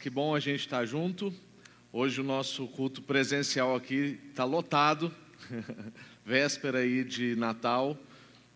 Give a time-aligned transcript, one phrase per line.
[0.00, 1.30] que bom a gente estar junto.
[1.92, 5.14] Hoje o nosso culto presencial aqui está lotado,
[6.24, 7.98] véspera aí de Natal.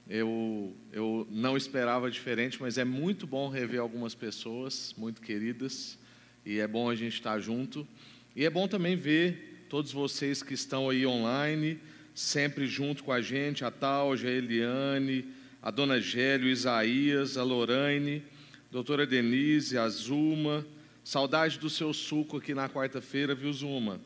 [0.09, 5.99] Eu, eu não esperava diferente, mas é muito bom rever algumas pessoas muito queridas
[6.47, 7.87] e é bom a gente estar junto.
[8.35, 11.79] E é bom também ver todos vocês que estão aí online,
[12.15, 15.27] sempre junto com a gente, a Talja, a Eliane,
[15.61, 18.23] a Dona Gélio, Isaías, a Lorraine,
[18.71, 20.67] a doutora Denise, a Zuma,
[21.05, 24.01] Saudade do seu suco aqui na quarta-feira, viu, Zuma?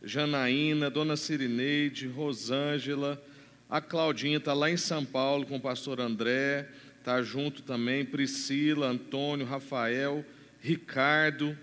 [0.00, 3.20] Janaína, Dona Cirineide, Rosângela,
[3.68, 6.68] a Claudinha está lá em São Paulo com o pastor André,
[7.00, 10.24] está junto também, Priscila, Antônio, Rafael,
[10.60, 11.58] Ricardo,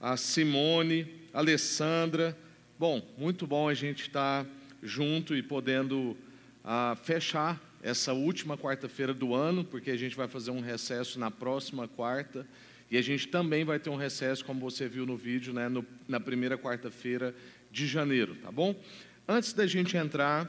[0.00, 2.34] a Simone, Alessandra.
[2.78, 4.50] Bom, muito bom a gente estar tá
[4.82, 6.16] junto e podendo
[6.64, 11.30] ah, fechar essa última quarta-feira do ano, porque a gente vai fazer um recesso na
[11.30, 12.46] próxima quarta.
[12.92, 15.82] E a gente também vai ter um recesso, como você viu no vídeo, né, no,
[16.06, 17.34] na primeira quarta-feira
[17.70, 18.78] de janeiro, tá bom?
[19.26, 20.46] Antes da gente entrar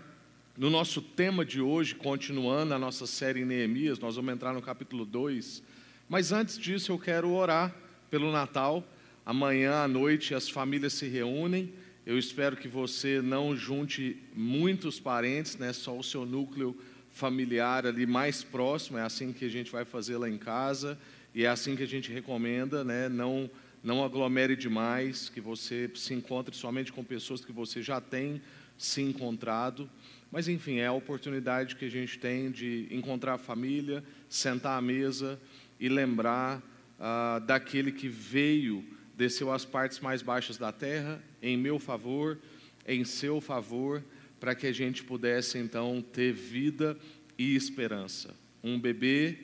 [0.58, 4.62] no nosso tema de hoje, continuando a nossa série em Neemias, nós vamos entrar no
[4.62, 5.64] capítulo 2.
[6.10, 7.74] Mas antes disso, eu quero orar
[8.12, 8.86] pelo Natal.
[9.26, 11.72] Amanhã à noite as famílias se reúnem.
[12.06, 16.78] Eu espero que você não junte muitos parentes, né, só o seu núcleo
[17.10, 18.98] familiar ali mais próximo.
[18.98, 21.00] É assim que a gente vai fazer lá em casa.
[21.34, 23.10] E é assim que a gente recomenda, né?
[23.10, 23.50] Não,
[23.84, 28.42] não aglomere demais, que você se encontre somente com pessoas que você já tem
[28.78, 29.90] se encontrado.
[30.32, 34.82] Mas, enfim, é a oportunidade que a gente tem de encontrar a família, sentar à
[34.82, 35.40] mesa
[35.80, 36.62] e lembrar
[37.00, 38.84] ah, daquele que veio,
[39.16, 42.40] desceu às partes mais baixas da terra, em meu favor,
[42.88, 44.04] em seu favor,
[44.40, 46.98] para que a gente pudesse então ter vida
[47.38, 48.36] e esperança.
[48.64, 49.38] Um bebê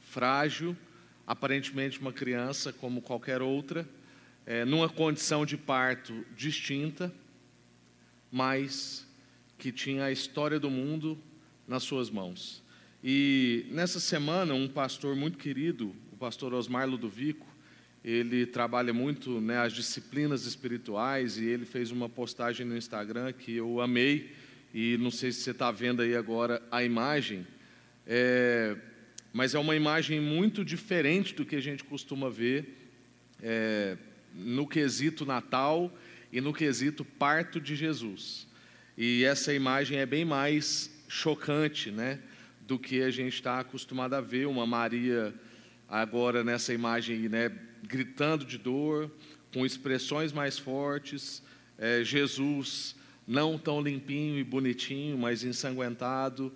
[0.00, 0.76] frágil,
[1.28, 3.86] aparentemente uma criança como qualquer outra,
[4.46, 7.12] é, numa condição de parto distinta,
[8.32, 9.06] mas
[9.58, 11.18] que tinha a história do mundo
[11.66, 12.62] nas suas mãos.
[13.04, 17.46] E nessa semana, um pastor muito querido, o pastor Osmar Ludovico,
[18.02, 23.54] ele trabalha muito né, as disciplinas espirituais e ele fez uma postagem no Instagram que
[23.54, 24.32] eu amei,
[24.72, 27.46] e não sei se você está vendo aí agora a imagem.
[28.06, 28.74] É,
[29.32, 32.76] mas é uma imagem muito diferente do que a gente costuma ver
[33.42, 33.96] é,
[34.34, 35.92] no quesito Natal
[36.32, 38.46] e no quesito parto de Jesus.
[38.96, 42.18] E essa imagem é bem mais chocante, né,
[42.66, 45.34] do que a gente está acostumado a ver uma Maria
[45.88, 47.50] agora nessa imagem, né,
[47.82, 49.10] gritando de dor,
[49.52, 51.42] com expressões mais fortes,
[51.78, 52.94] é, Jesus
[53.26, 56.52] não tão limpinho e bonitinho, mas ensanguentado,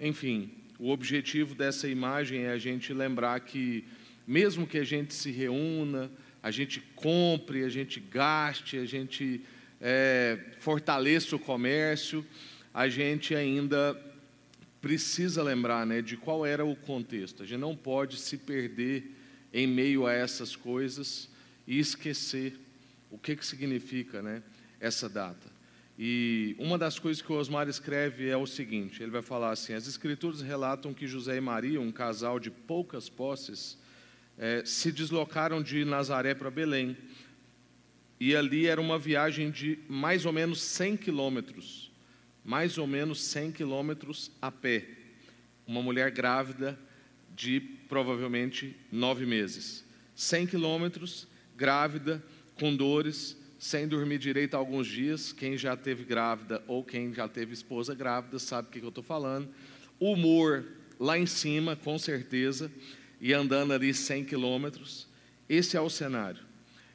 [0.00, 3.84] enfim, o objetivo dessa imagem é a gente lembrar que,
[4.26, 6.10] mesmo que a gente se reúna,
[6.42, 9.40] a gente compre, a gente gaste, a gente
[9.80, 12.24] é, fortaleça o comércio,
[12.72, 14.00] a gente ainda
[14.80, 17.42] precisa lembrar né, de qual era o contexto.
[17.42, 19.12] A gente não pode se perder
[19.52, 21.28] em meio a essas coisas
[21.66, 22.58] e esquecer
[23.10, 24.42] o que, que significa né,
[24.78, 25.55] essa data.
[25.98, 29.72] E uma das coisas que o Osmar escreve é o seguinte: ele vai falar assim,
[29.72, 33.78] as escrituras relatam que José e Maria, um casal de poucas posses,
[34.36, 36.96] é, se deslocaram de Nazaré para Belém.
[38.20, 41.90] E ali era uma viagem de mais ou menos 100 quilômetros,
[42.44, 44.86] mais ou menos 100 quilômetros a pé.
[45.66, 46.78] Uma mulher grávida
[47.34, 49.84] de provavelmente nove meses.
[50.14, 52.24] 100 quilômetros, grávida,
[52.58, 55.32] com dores, sem dormir direito alguns dias.
[55.32, 59.04] Quem já teve grávida ou quem já teve esposa grávida sabe o que eu estou
[59.04, 59.48] falando.
[59.98, 60.64] Humor
[60.98, 62.70] lá em cima, com certeza,
[63.20, 65.06] e andando ali 100 quilômetros.
[65.48, 66.44] Esse é o cenário.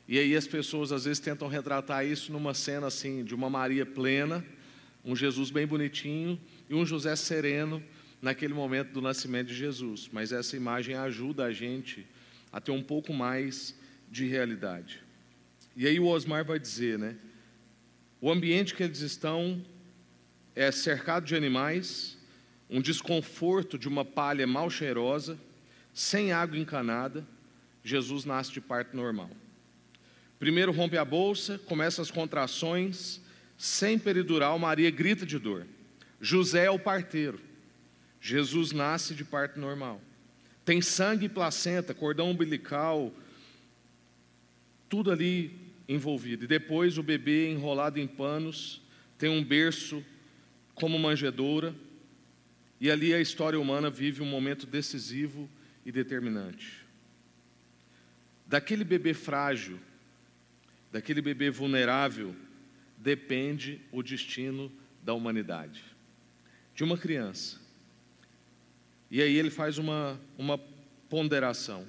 [0.08, 3.86] E aí as pessoas às vezes tentam retratar isso numa cena assim, de uma Maria
[3.86, 4.46] plena,
[5.06, 6.40] um Jesus bem bonitinho
[6.70, 7.82] e um José sereno
[8.22, 10.10] naquele momento do nascimento de Jesus.
[10.12, 12.06] Mas essa imagem ajuda a gente
[12.52, 13.76] a ter um pouco mais
[14.12, 15.02] de realidade.
[15.76, 17.16] E aí o Osmar vai dizer, né?
[18.20, 19.64] O ambiente que eles estão
[20.56, 22.18] é cercado de animais,
[22.70, 25.40] um desconforto de uma palha mal cheirosa,
[25.94, 27.26] sem água encanada.
[27.84, 29.30] Jesus nasce de parto normal.
[30.40, 33.22] Primeiro rompe a bolsa, começa as contrações,
[33.58, 35.68] sem peridural, Maria grita de dor.
[36.20, 37.40] José é o parteiro.
[38.20, 40.02] Jesus nasce de parto normal.
[40.64, 43.12] Tem sangue e placenta, cordão umbilical,
[44.92, 45.58] tudo ali
[45.88, 46.44] envolvido.
[46.44, 48.82] E depois o bebê enrolado em panos,
[49.18, 50.04] tem um berço
[50.76, 51.74] como manjedoura,
[52.78, 55.50] e ali a história humana vive um momento decisivo
[55.86, 56.86] e determinante.
[58.46, 59.80] Daquele bebê frágil,
[60.92, 62.36] daquele bebê vulnerável,
[62.98, 64.70] depende o destino
[65.02, 65.86] da humanidade,
[66.76, 67.62] de uma criança.
[69.10, 70.58] E aí ele faz uma, uma
[71.10, 71.88] ponderação,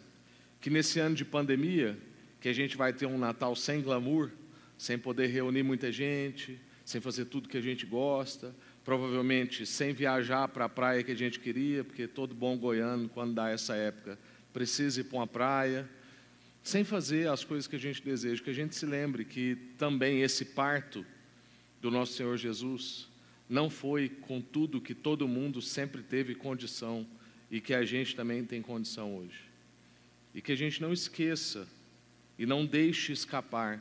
[0.61, 1.99] que nesse ano de pandemia,
[2.43, 4.33] que a gente vai ter um Natal sem glamour,
[4.77, 8.53] sem poder reunir muita gente, sem fazer tudo que a gente gosta,
[8.85, 13.33] provavelmente sem viajar para a praia que a gente queria, porque todo bom goiano, quando
[13.33, 14.19] dá essa época,
[14.53, 15.89] precisa ir para uma praia,
[16.65, 20.23] sem fazer as coisas que a gente deseja, que a gente se lembre que também
[20.23, 21.07] esse parto
[21.81, 23.09] do nosso Senhor Jesus
[23.49, 27.07] não foi com tudo que todo mundo sempre teve condição
[27.49, 29.45] e que a gente também tem condição hoje.
[30.35, 31.69] E que a gente não esqueça
[32.43, 33.81] e não deixe escapar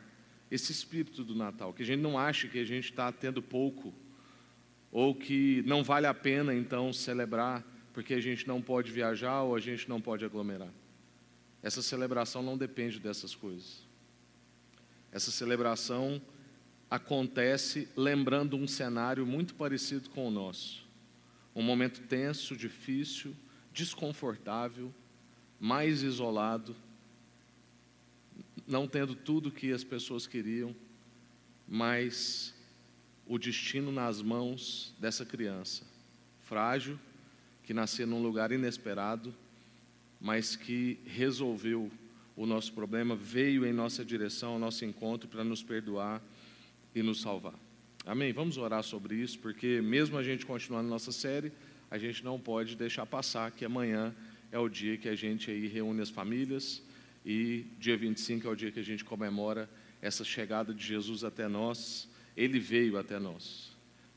[0.52, 3.92] esse espírito do Natal, que a gente não ache que a gente está tendo pouco
[4.92, 9.56] ou que não vale a pena então celebrar porque a gente não pode viajar ou
[9.56, 10.69] a gente não pode aglomerar.
[11.63, 13.84] Essa celebração não depende dessas coisas.
[15.12, 16.22] Essa celebração
[16.88, 20.88] acontece lembrando um cenário muito parecido com o nosso.
[21.56, 23.36] Um momento tenso, difícil,
[23.74, 24.94] desconfortável,
[25.60, 26.75] mais isolado,
[28.71, 30.73] não tendo tudo que as pessoas queriam,
[31.68, 32.56] mas
[33.27, 35.83] o destino nas mãos dessa criança,
[36.39, 36.97] frágil,
[37.63, 39.35] que nasceu num lugar inesperado,
[40.19, 41.91] mas que resolveu
[42.35, 46.21] o nosso problema, veio em nossa direção, ao nosso encontro para nos perdoar
[46.95, 47.53] e nos salvar.
[48.06, 48.31] Amém?
[48.31, 51.51] Vamos orar sobre isso, porque mesmo a gente continuando nossa série,
[51.89, 54.15] a gente não pode deixar passar que amanhã
[54.51, 56.81] é o dia que a gente aí reúne as famílias
[57.25, 59.69] e dia 25 é o dia que a gente comemora
[60.01, 62.09] essa chegada de Jesus até nós.
[62.35, 63.71] Ele veio até nós.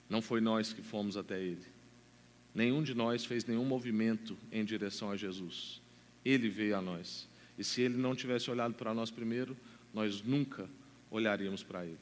[0.08, 1.64] Não foi nós que fomos até ele.
[2.54, 5.82] Nenhum de nós fez nenhum movimento em direção a Jesus.
[6.24, 7.28] Ele veio a nós.
[7.58, 9.56] E se ele não tivesse olhado para nós primeiro,
[9.92, 10.68] nós nunca
[11.10, 11.98] olharíamos para ele.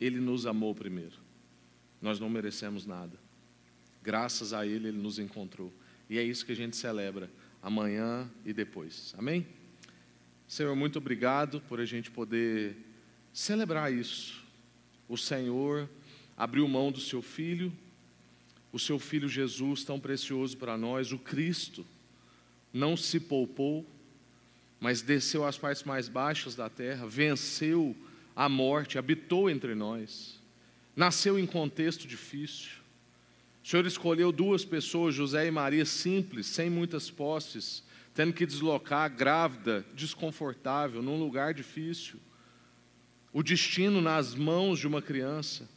[0.00, 1.16] Ele nos amou primeiro.
[2.00, 3.18] Nós não merecemos nada.
[4.02, 5.72] Graças a ele, ele nos encontrou.
[6.10, 7.30] E é isso que a gente celebra
[7.62, 9.14] amanhã e depois.
[9.16, 9.46] Amém?
[10.46, 12.76] Senhor, muito obrigado por a gente poder
[13.32, 14.44] celebrar isso.
[15.08, 15.88] O Senhor
[16.36, 17.72] abriu mão do seu filho,
[18.72, 21.86] o seu filho Jesus, tão precioso para nós, o Cristo
[22.72, 23.86] não se poupou,
[24.80, 27.96] mas desceu às partes mais baixas da terra, venceu
[28.34, 30.40] a morte, habitou entre nós,
[30.96, 32.72] nasceu em contexto difícil.
[33.62, 37.82] O Senhor escolheu duas pessoas, José e Maria, simples, sem muitas posses,
[38.14, 42.20] tendo que deslocar, grávida, desconfortável, num lugar difícil.
[43.32, 45.68] O destino nas mãos de uma criança,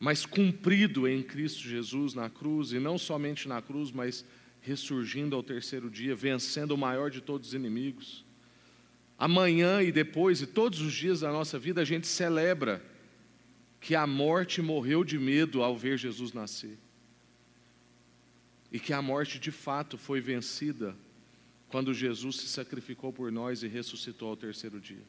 [0.00, 4.24] mas cumprido em Cristo Jesus na cruz, e não somente na cruz, mas
[4.60, 8.24] ressurgindo ao terceiro dia, vencendo o maior de todos os inimigos.
[9.16, 12.84] Amanhã e depois, e todos os dias da nossa vida, a gente celebra
[13.80, 16.76] que a morte morreu de medo ao ver Jesus nascer.
[18.72, 20.96] E que a morte de fato foi vencida
[21.68, 25.02] quando Jesus se sacrificou por nós e ressuscitou ao terceiro dia.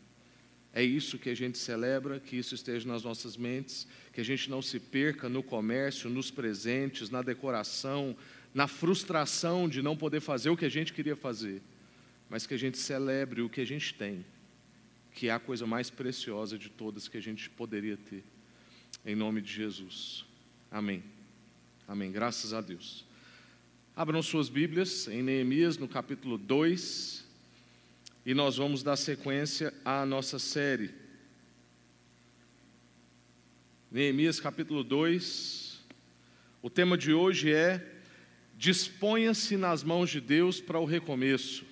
[0.73, 4.49] É isso que a gente celebra, que isso esteja nas nossas mentes, que a gente
[4.49, 8.15] não se perca no comércio, nos presentes, na decoração,
[8.53, 11.63] na frustração de não poder fazer o que a gente queria fazer,
[12.29, 14.23] mas que a gente celebre o que a gente tem,
[15.13, 18.23] que é a coisa mais preciosa de todas que a gente poderia ter.
[19.05, 20.25] Em nome de Jesus.
[20.69, 21.03] Amém.
[21.87, 22.11] Amém.
[22.11, 23.06] Graças a Deus.
[23.97, 27.25] Abram suas Bíblias em Neemias, no capítulo 2,
[28.23, 30.93] e nós vamos dar sequência à nossa série.
[33.91, 35.83] Neemias, capítulo 2.
[36.61, 37.83] O tema de hoje é
[38.55, 41.65] Disponha-se nas mãos de Deus para o recomeço.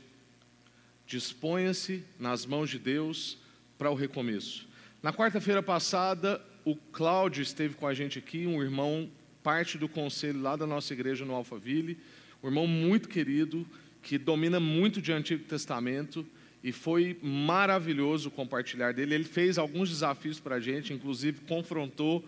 [1.05, 3.38] Disponha-se nas mãos de Deus
[3.77, 4.67] para o recomeço.
[5.00, 9.12] Na quarta-feira passada, o Cláudio esteve com a gente aqui, um irmão,
[9.45, 11.99] parte do conselho lá da nossa igreja no Alphaville,
[12.41, 13.63] um irmão muito querido,
[14.01, 16.25] que domina muito de Antigo Testamento,
[16.63, 19.13] e foi maravilhoso compartilhar dele.
[19.13, 22.25] Ele fez alguns desafios para a gente, inclusive confrontou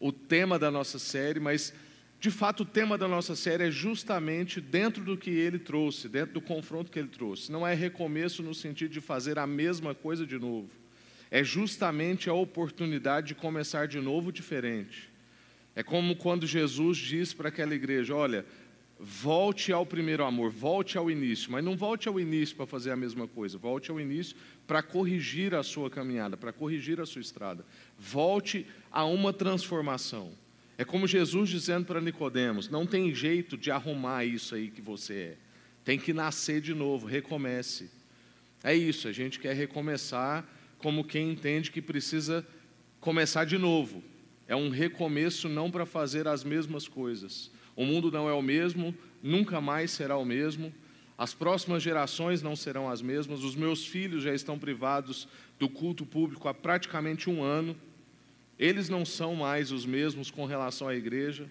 [0.00, 1.72] o tema da nossa série, mas
[2.18, 6.34] de fato, o tema da nossa série é justamente dentro do que ele trouxe, dentro
[6.34, 7.52] do confronto que ele trouxe.
[7.52, 10.68] Não é recomeço no sentido de fazer a mesma coisa de novo.
[11.30, 15.14] É justamente a oportunidade de começar de novo diferente.
[15.76, 18.46] É como quando Jesus diz para aquela igreja: olha,
[18.98, 22.96] volte ao primeiro amor, volte ao início, mas não volte ao início para fazer a
[22.96, 24.34] mesma coisa, volte ao início
[24.66, 27.64] para corrigir a sua caminhada, para corrigir a sua estrada.
[27.98, 30.32] Volte a uma transformação.
[30.78, 35.14] É como Jesus dizendo para Nicodemos: não tem jeito de arrumar isso aí que você
[35.14, 35.36] é.
[35.84, 37.90] Tem que nascer de novo, recomece.
[38.64, 40.44] É isso, a gente quer recomeçar
[40.78, 42.44] como quem entende que precisa
[42.98, 44.02] começar de novo.
[44.48, 47.50] É um recomeço não para fazer as mesmas coisas.
[47.74, 50.72] O mundo não é o mesmo, nunca mais será o mesmo.
[51.18, 53.42] As próximas gerações não serão as mesmas.
[53.42, 55.26] Os meus filhos já estão privados
[55.58, 57.76] do culto público há praticamente um ano.
[58.58, 61.50] Eles não são mais os mesmos com relação à igreja.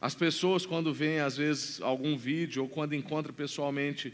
[0.00, 4.12] As pessoas, quando veem, às vezes, algum vídeo ou quando encontram pessoalmente,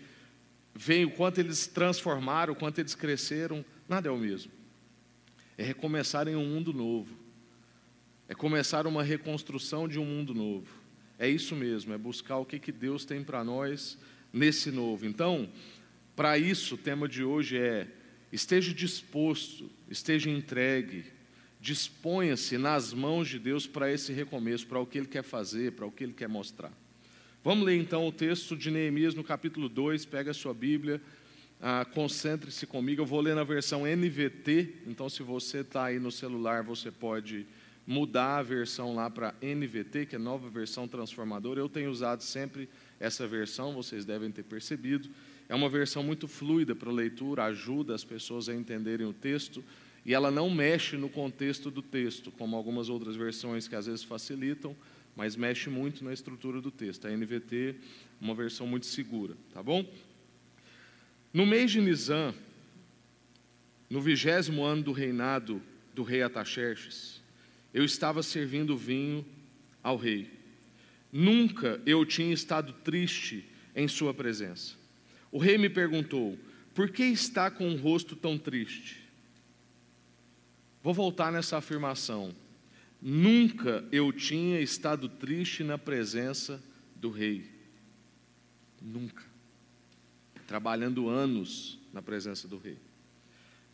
[0.74, 3.64] veem o quanto eles transformaram, o quanto eles cresceram.
[3.88, 4.52] Nada é o mesmo.
[5.56, 7.17] É recomeçar em um mundo novo.
[8.28, 10.68] É começar uma reconstrução de um mundo novo.
[11.18, 13.98] É isso mesmo, é buscar o que, que Deus tem para nós
[14.32, 15.06] nesse novo.
[15.06, 15.48] Então,
[16.14, 17.88] para isso, o tema de hoje é:
[18.30, 21.06] esteja disposto, esteja entregue,
[21.58, 25.86] disponha-se nas mãos de Deus para esse recomeço, para o que Ele quer fazer, para
[25.86, 26.72] o que Ele quer mostrar.
[27.42, 31.00] Vamos ler então o texto de Neemias no capítulo 2, pega a sua Bíblia,
[31.60, 33.00] ah, concentre-se comigo.
[33.00, 37.46] Eu vou ler na versão NVT, então se você está aí no celular, você pode
[37.88, 41.58] mudar a versão lá para NVT, que é nova versão transformadora.
[41.58, 42.68] Eu tenho usado sempre
[43.00, 45.08] essa versão, vocês devem ter percebido.
[45.48, 49.64] É uma versão muito fluida para leitura, ajuda as pessoas a entenderem o texto
[50.04, 54.04] e ela não mexe no contexto do texto, como algumas outras versões que às vezes
[54.04, 54.76] facilitam,
[55.16, 57.06] mas mexe muito na estrutura do texto.
[57.06, 57.74] A NVT,
[58.20, 59.90] uma versão muito segura, tá bom?
[61.32, 62.34] No mês de Nisan,
[63.88, 65.62] no vigésimo ano do reinado
[65.94, 67.17] do rei Ataxerxes,
[67.72, 69.24] eu estava servindo vinho
[69.82, 70.30] ao rei.
[71.12, 73.44] Nunca eu tinha estado triste
[73.74, 74.74] em sua presença.
[75.30, 76.38] O rei me perguntou:
[76.74, 79.08] Por que está com o rosto tão triste?
[80.82, 82.34] Vou voltar nessa afirmação.
[83.00, 86.62] Nunca eu tinha estado triste na presença
[86.96, 87.48] do rei.
[88.80, 89.24] Nunca.
[90.46, 92.78] Trabalhando anos na presença do rei.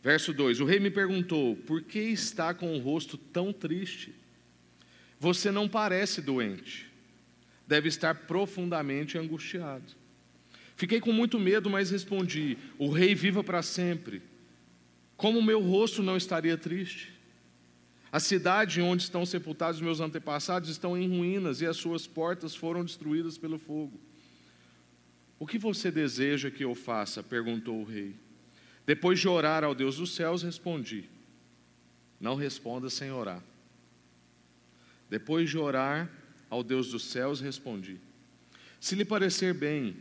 [0.05, 4.13] Verso 2: O rei me perguntou: Por que está com o rosto tão triste?
[5.19, 6.93] Você não parece doente
[7.67, 9.91] deve estar profundamente angustiado.
[10.75, 14.21] Fiquei com muito medo, mas respondi: O rei viva para sempre.
[15.17, 17.11] Como meu rosto não estaria triste?
[18.11, 22.85] A cidade onde estão sepultados meus antepassados estão em ruínas e as suas portas foram
[22.85, 23.99] destruídas pelo fogo.
[25.39, 27.23] O que você deseja que eu faça?
[27.23, 28.23] perguntou o rei.
[28.85, 31.09] Depois de orar ao Deus dos céus, respondi:
[32.19, 33.41] Não responda sem orar.
[35.09, 36.09] Depois de orar,
[36.49, 37.97] ao Deus dos céus, respondi:
[38.79, 39.95] Se lhe parecer bem,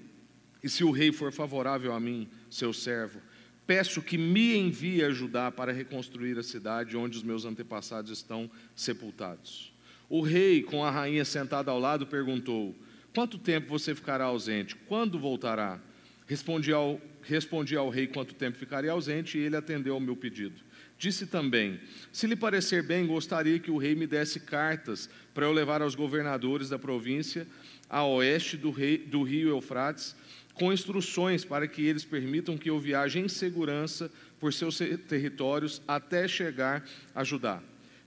[0.62, 3.20] e se o rei for favorável a mim, seu servo,
[3.66, 9.72] peço que me envie ajudar para reconstruir a cidade onde os meus antepassados estão sepultados.
[10.08, 12.74] O rei, com a rainha sentada ao lado, perguntou:
[13.14, 14.76] Quanto tempo você ficará ausente?
[14.76, 15.80] Quando voltará?
[16.26, 20.60] Respondi ao, respondi ao rei quanto tempo ficaria ausente, e ele atendeu ao meu pedido.
[20.98, 21.78] Disse também:
[22.12, 25.94] Se lhe parecer bem, gostaria que o rei me desse cartas para eu levar aos
[25.94, 27.46] governadores da província
[27.90, 30.16] a oeste do, rei, do rio Eufrates,
[30.54, 36.26] com instruções para que eles permitam que eu viaje em segurança por seus territórios até
[36.26, 37.62] chegar a Judá.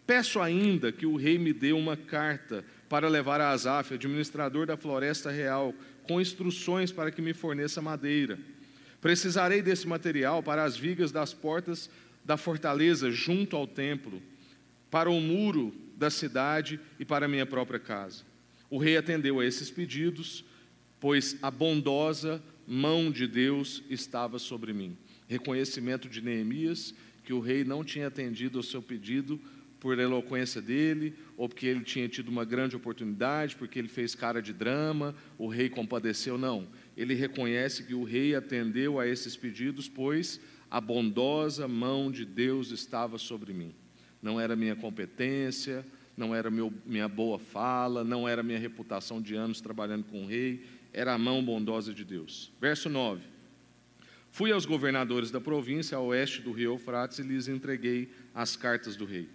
[0.08, 4.78] Peço ainda que o rei me dê uma carta para levar a Asaf, administrador da
[4.78, 5.76] floresta real,
[6.08, 8.40] com instruções para que me forneça madeira.
[9.02, 11.90] Precisarei desse material para as vigas das portas
[12.24, 14.22] da fortaleza junto ao templo,
[14.90, 18.24] para o muro da cidade e para minha própria casa.
[18.70, 20.44] O rei atendeu a esses pedidos,
[21.00, 24.98] pois a bondosa mão de Deus estava sobre mim.
[25.28, 29.40] Reconhecimento de Neemias que o rei não tinha atendido ao seu pedido
[29.80, 34.42] por eloquência dele, ou porque ele tinha tido uma grande oportunidade, porque ele fez cara
[34.42, 36.38] de drama, o rei compadeceu.
[36.38, 36.68] Não.
[36.96, 42.72] Ele reconhece que o rei atendeu a esses pedidos, pois a bondosa mão de Deus
[42.72, 43.74] estava sobre mim.
[44.22, 49.36] Não era minha competência, não era meu, minha boa fala, não era minha reputação de
[49.36, 52.52] anos trabalhando com o rei, era a mão bondosa de Deus.
[52.60, 53.22] Verso 9:
[54.32, 58.96] Fui aos governadores da província a oeste do rio Eufrates e lhes entreguei as cartas
[58.96, 59.30] do rei.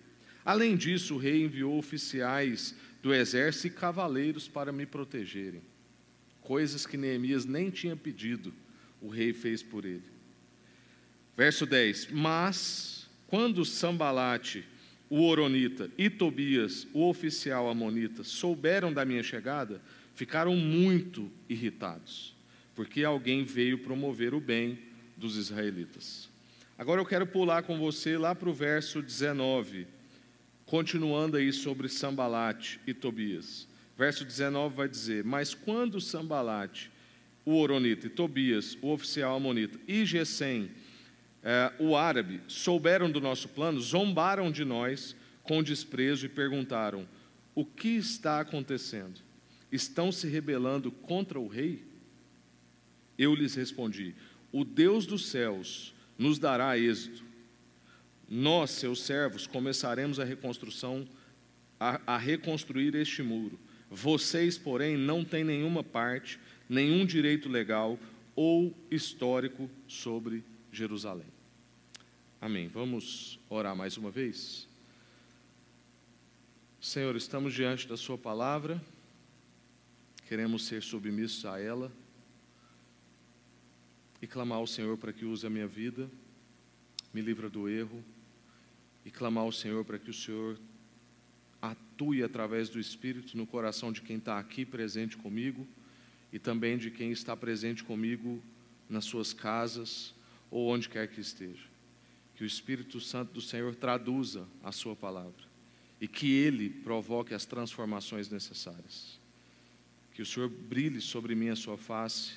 [0.44, 5.62] Além disso, o rei enviou oficiais do exército e cavaleiros para me protegerem.
[6.40, 8.52] Coisas que Neemias nem tinha pedido,
[9.00, 10.02] o rei fez por ele.
[11.36, 14.64] Verso 10: Mas, quando Sambalate,
[15.08, 19.80] o Oronita, e Tobias, o oficial amonita, souberam da minha chegada,
[20.14, 22.34] ficaram muito irritados,
[22.74, 24.78] porque alguém veio promover o bem
[25.16, 26.28] dos israelitas.
[26.78, 29.86] Agora eu quero pular com você lá para o verso 19,
[30.72, 33.68] continuando aí sobre Sambalate e Tobias.
[33.94, 36.90] Verso 19 vai dizer: Mas quando Sambalate,
[37.44, 40.70] o Oronita, e Tobias, o oficial amonita, e Gesem,
[41.42, 47.06] é, o árabe souberam do nosso plano, zombaram de nós com desprezo e perguntaram:
[47.54, 49.20] O que está acontecendo?
[49.70, 51.84] Estão se rebelando contra o rei?
[53.18, 54.14] Eu lhes respondi:
[54.50, 57.22] O Deus dos céus nos dará êxito.
[58.34, 61.06] Nós, seus servos, começaremos a reconstrução,
[61.78, 63.60] a, a reconstruir este muro.
[63.90, 67.98] Vocês, porém, não têm nenhuma parte, nenhum direito legal
[68.34, 71.26] ou histórico sobre Jerusalém.
[72.40, 72.68] Amém.
[72.68, 74.66] Vamos orar mais uma vez?
[76.80, 78.82] Senhor, estamos diante da Sua palavra,
[80.26, 81.92] queremos ser submissos a ela
[84.22, 86.08] e clamar ao Senhor para que use a minha vida,
[87.12, 88.02] me livra do erro,
[89.04, 90.58] e clamar ao Senhor para que o Senhor
[91.60, 95.66] atue através do Espírito no coração de quem está aqui presente comigo
[96.32, 98.42] e também de quem está presente comigo
[98.88, 100.14] nas suas casas
[100.50, 101.64] ou onde quer que esteja.
[102.34, 105.44] Que o Espírito Santo do Senhor traduza a Sua palavra
[106.00, 109.20] e que Ele provoque as transformações necessárias.
[110.14, 112.32] Que o Senhor brilhe sobre mim a Sua face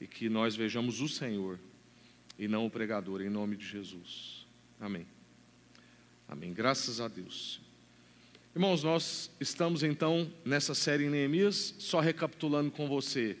[0.00, 1.58] e que nós vejamos o Senhor
[2.38, 4.46] e não o pregador, em nome de Jesus.
[4.80, 5.17] Amém.
[6.28, 6.52] Amém.
[6.52, 7.60] Graças a Deus.
[8.54, 13.36] Irmãos, nós estamos então nessa série em Neemias, só recapitulando com você.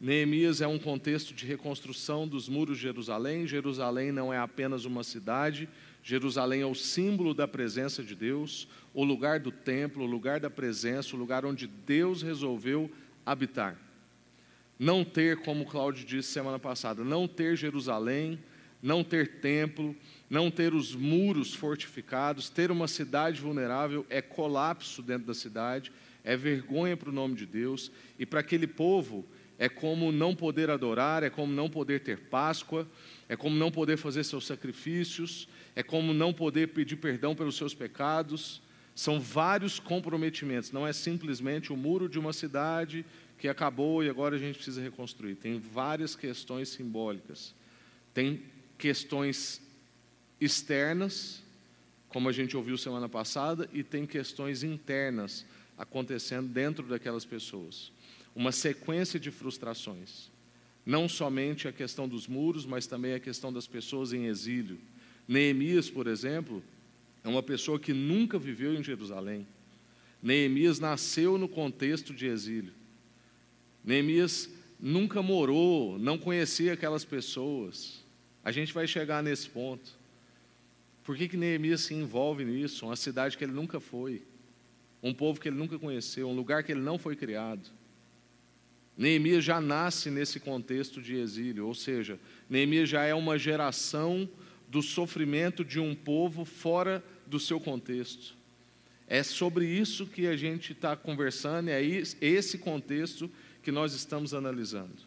[0.00, 3.46] Neemias é um contexto de reconstrução dos muros de Jerusalém.
[3.46, 5.68] Jerusalém não é apenas uma cidade,
[6.02, 10.50] Jerusalém é o símbolo da presença de Deus, o lugar do templo, o lugar da
[10.50, 12.90] presença, o lugar onde Deus resolveu
[13.24, 13.78] habitar
[14.82, 18.36] não ter, como Cláudio disse semana passada, não ter Jerusalém,
[18.82, 19.94] não ter templo,
[20.32, 25.92] não ter os muros fortificados, ter uma cidade vulnerável é colapso dentro da cidade,
[26.24, 29.26] é vergonha para o nome de Deus, e para aquele povo
[29.58, 32.88] é como não poder adorar, é como não poder ter Páscoa,
[33.28, 37.74] é como não poder fazer seus sacrifícios, é como não poder pedir perdão pelos seus
[37.74, 38.62] pecados.
[38.94, 43.04] São vários comprometimentos, não é simplesmente o muro de uma cidade
[43.38, 45.34] que acabou e agora a gente precisa reconstruir.
[45.34, 47.54] Tem várias questões simbólicas.
[48.14, 48.40] Tem
[48.78, 49.60] questões
[50.44, 51.42] externas,
[52.08, 55.44] como a gente ouviu semana passada, e tem questões internas
[55.78, 57.90] acontecendo dentro daquelas pessoas.
[58.34, 60.30] Uma sequência de frustrações.
[60.84, 64.78] Não somente a questão dos muros, mas também a questão das pessoas em exílio.
[65.28, 66.62] Neemias, por exemplo,
[67.24, 69.46] é uma pessoa que nunca viveu em Jerusalém.
[70.22, 72.72] Neemias nasceu no contexto de exílio.
[73.84, 78.02] Neemias nunca morou, não conhecia aquelas pessoas.
[78.44, 80.01] A gente vai chegar nesse ponto.
[81.04, 82.86] Por que, que Neemias se envolve nisso?
[82.86, 84.22] Uma cidade que ele nunca foi,
[85.02, 87.70] um povo que ele nunca conheceu, um lugar que ele não foi criado.
[88.96, 94.28] Neemias já nasce nesse contexto de exílio, ou seja, Neemias já é uma geração
[94.68, 98.36] do sofrimento de um povo fora do seu contexto.
[99.08, 103.30] É sobre isso que a gente está conversando, é esse contexto
[103.62, 105.02] que nós estamos analisando.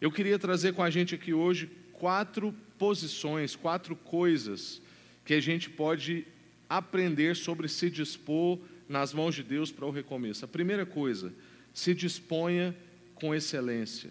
[0.00, 4.80] Eu queria trazer com a gente aqui hoje quatro posições, quatro coisas
[5.30, 6.26] que a gente pode
[6.68, 10.44] aprender sobre se dispor nas mãos de Deus para o recomeço.
[10.44, 11.32] A primeira coisa,
[11.72, 12.74] se disponha
[13.14, 14.10] com excelência.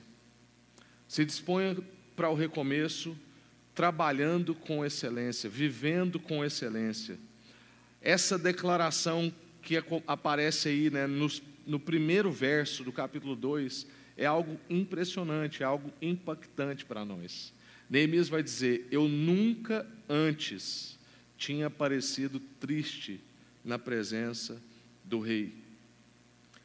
[1.09, 1.75] Se disponha
[2.15, 3.17] para o recomeço
[3.75, 7.19] trabalhando com excelência, vivendo com excelência.
[8.01, 9.29] Essa declaração
[9.61, 9.75] que
[10.07, 15.91] aparece aí né, nos no primeiro verso do capítulo 2 é algo impressionante, é algo
[16.01, 17.51] impactante para nós.
[17.89, 20.97] Neemias vai dizer: Eu nunca antes
[21.39, 23.19] tinha parecido triste
[23.65, 24.61] na presença
[25.03, 25.55] do rei.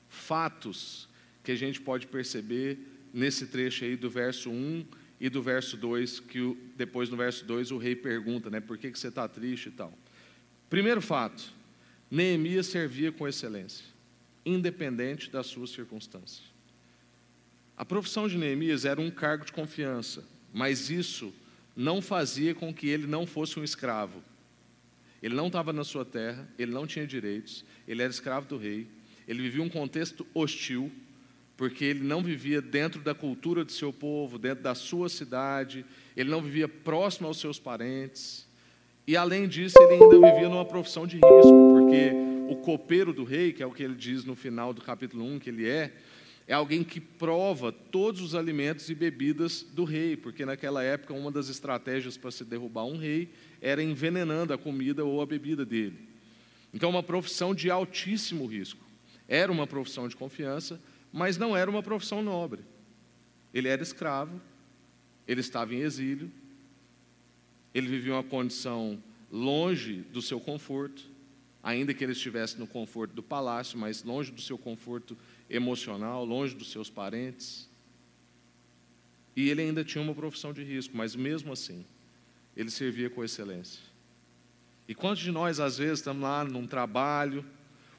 [0.08, 1.08] Fatos
[1.42, 2.78] que a gente pode perceber
[3.12, 4.84] nesse trecho aí do verso 1
[5.20, 8.90] e do verso 2, que depois no verso 2 o rei pergunta, né, por que,
[8.90, 9.96] que você está triste e tal.
[10.68, 11.42] Primeiro fato,
[12.10, 13.94] Neemias servia com excelência
[14.44, 16.42] independente das suas circunstâncias.
[17.76, 21.32] A profissão de Neemias era um cargo de confiança, mas isso
[21.74, 24.22] não fazia com que ele não fosse um escravo.
[25.24, 28.86] Ele não estava na sua terra, ele não tinha direitos, ele era escravo do rei,
[29.26, 30.92] ele vivia um contexto hostil,
[31.56, 35.82] porque ele não vivia dentro da cultura do seu povo, dentro da sua cidade,
[36.14, 38.46] ele não vivia próximo aos seus parentes.
[39.06, 42.12] E além disso, ele ainda vivia numa profissão de risco, porque
[42.50, 45.38] o copeiro do rei, que é o que ele diz no final do capítulo 1
[45.38, 45.90] que ele é,
[46.46, 51.30] é alguém que prova todos os alimentos e bebidas do rei, porque naquela época uma
[51.30, 53.30] das estratégias para se derrubar um rei
[53.62, 55.98] era envenenando a comida ou a bebida dele.
[56.72, 58.84] Então, uma profissão de altíssimo risco.
[59.26, 60.80] Era uma profissão de confiança,
[61.12, 62.62] mas não era uma profissão nobre.
[63.54, 64.38] Ele era escravo,
[65.26, 66.30] ele estava em exílio,
[67.72, 71.08] ele vivia uma condição longe do seu conforto,
[71.62, 75.16] ainda que ele estivesse no conforto do palácio, mas longe do seu conforto
[75.48, 77.68] emocional, longe dos seus parentes.
[79.36, 81.84] E ele ainda tinha uma profissão de risco, mas mesmo assim,
[82.56, 83.80] ele servia com excelência.
[84.86, 87.44] E quantos de nós, às vezes, estamos lá num trabalho,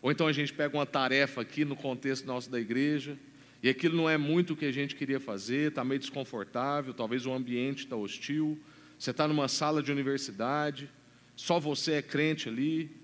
[0.01, 3.17] ou então a gente pega uma tarefa aqui no contexto nosso da igreja,
[3.61, 7.25] e aquilo não é muito o que a gente queria fazer, está meio desconfortável, talvez
[7.25, 8.59] o ambiente está hostil,
[8.97, 10.89] você está numa sala de universidade,
[11.35, 12.95] só você é crente ali,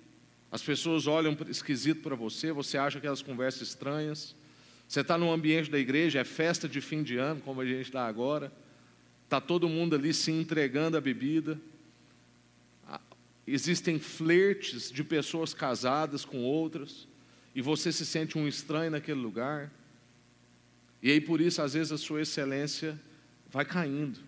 [0.51, 4.35] as pessoas olham esquisito para você, você acha aquelas conversas estranhas,
[4.87, 7.83] você está num ambiente da igreja, é festa de fim de ano, como a gente
[7.87, 8.51] está agora,
[9.23, 11.57] está todo mundo ali se entregando à bebida,
[13.47, 17.07] existem flertes de pessoas casadas com outras,
[17.55, 19.71] e você se sente um estranho naquele lugar.
[21.01, 22.99] E aí por isso, às vezes, a sua excelência
[23.49, 24.19] vai caindo,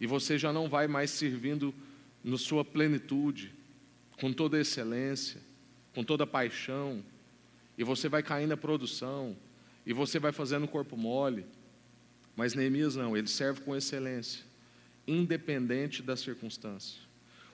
[0.00, 1.74] e você já não vai mais servindo
[2.22, 3.52] na sua plenitude,
[4.20, 5.40] com toda a excelência,
[5.94, 7.04] com toda a paixão,
[7.76, 9.36] e você vai caindo na produção,
[9.86, 11.44] e você vai fazendo o corpo mole.
[12.36, 14.44] Mas Neemias não, ele serve com excelência,
[15.06, 17.00] independente da circunstância.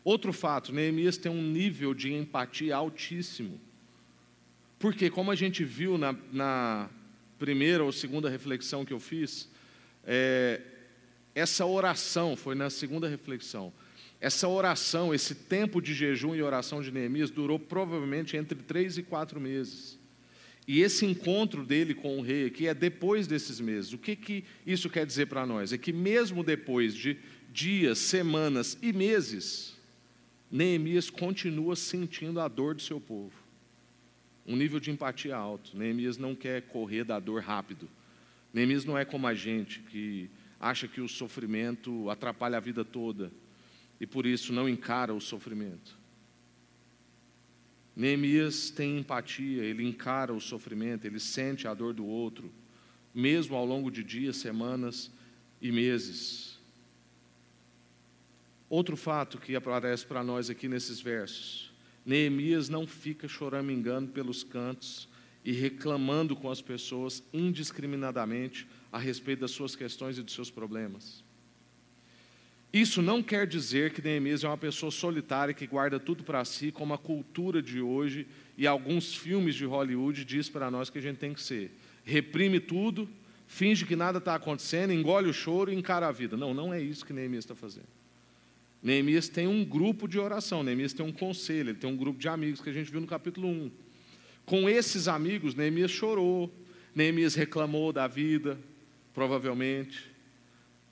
[0.02, 3.60] Outro fato, Neemias tem um nível de empatia altíssimo.
[4.78, 6.88] Porque, como a gente viu na, na
[7.38, 9.48] primeira ou segunda reflexão que eu fiz,
[10.04, 10.62] é,
[11.34, 13.72] essa oração, foi na segunda reflexão,
[14.20, 19.02] essa oração, esse tempo de jejum e oração de Neemias durou provavelmente entre três e
[19.02, 19.98] quatro meses.
[20.68, 23.94] E esse encontro dele com o rei aqui é depois desses meses.
[23.94, 25.72] O que, que isso quer dizer para nós?
[25.72, 27.16] É que mesmo depois de
[27.50, 29.74] dias, semanas e meses,
[30.50, 33.32] Neemias continua sentindo a dor do seu povo.
[34.46, 35.76] Um nível de empatia alto.
[35.76, 37.88] Neemias não quer correr da dor rápido.
[38.52, 40.28] Neemias não é como a gente que
[40.60, 43.32] acha que o sofrimento atrapalha a vida toda
[44.00, 46.00] e por isso não encara o sofrimento.
[47.94, 52.50] Neemias tem empatia, ele encara o sofrimento, ele sente a dor do outro,
[53.14, 55.10] mesmo ao longo de dias, semanas
[55.60, 56.58] e meses.
[58.70, 61.70] Outro fato que aparece para nós aqui nesses versos:
[62.06, 65.08] Neemias não fica choramingando pelos cantos
[65.44, 71.24] e reclamando com as pessoas indiscriminadamente a respeito das suas questões e dos seus problemas.
[72.72, 76.70] Isso não quer dizer que Neemias é uma pessoa solitária que guarda tudo para si,
[76.70, 81.02] como a cultura de hoje e alguns filmes de Hollywood diz para nós que a
[81.02, 81.72] gente tem que ser.
[82.04, 83.08] Reprime tudo,
[83.48, 86.36] finge que nada está acontecendo, engole o choro e encara a vida.
[86.36, 87.88] Não, não é isso que Neemias está fazendo.
[88.80, 92.28] Neemias tem um grupo de oração, Neemias tem um conselho, ele tem um grupo de
[92.28, 93.70] amigos que a gente viu no capítulo 1.
[94.46, 96.52] Com esses amigos, Neemias chorou,
[96.94, 98.58] Neemias reclamou da vida,
[99.12, 100.09] provavelmente.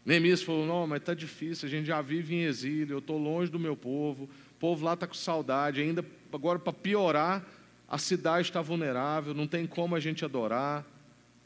[0.09, 3.53] Neemias falou: Não, mas está difícil, a gente já vive em exílio, eu estou longe
[3.53, 7.47] do meu povo, o povo lá está com saudade, ainda agora para piorar,
[7.87, 10.83] a cidade está vulnerável, não tem como a gente adorar.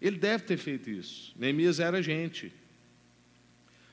[0.01, 1.35] Ele deve ter feito isso.
[1.37, 2.53] Neemias era gente.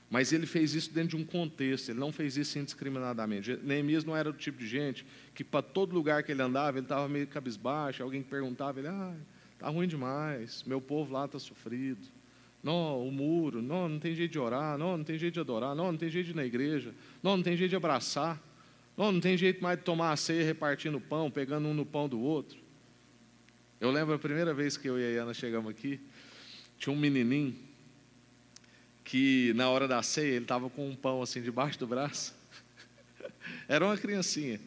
[0.07, 3.57] Mas ele fez isso dentro de um contexto, ele não fez isso indiscriminadamente.
[3.63, 5.03] Neemias não era o tipo de gente
[5.33, 9.15] que, para todo lugar que ele andava, ele estava meio cabisbaixo, alguém perguntava, ele, ah,
[9.51, 12.18] está ruim demais, meu povo lá está sofrido.
[12.61, 15.73] Não, o muro, não, não tem jeito de orar, não, não tem jeito de adorar,
[15.73, 16.93] não, não tem jeito de ir na igreja,
[17.23, 18.41] não, não tem jeito de abraçar,
[18.97, 22.09] não, não tem jeito mais de tomar a ceia repartindo pão, pegando um no pão
[22.09, 22.59] do outro.
[23.79, 26.01] Eu lembro a primeira vez que eu e a Ana chegamos aqui,
[26.77, 27.55] tinha um menininho,
[29.05, 32.35] que na hora da ceia ele estava com um pão assim debaixo do braço.
[33.69, 34.59] Era uma criancinha.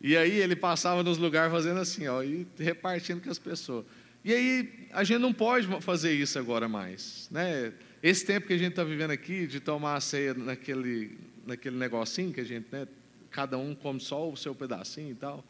[0.00, 3.86] E aí ele passava nos lugares fazendo assim, ó, e repartindo com as pessoas.
[4.24, 7.72] E aí a gente não pode fazer isso agora mais, né?
[8.02, 12.32] Esse tempo que a gente está vivendo aqui de tomar a ceia naquele naquele negocinho
[12.32, 12.86] que a gente, né?
[13.30, 15.44] Cada um come só o seu pedacinho e tal.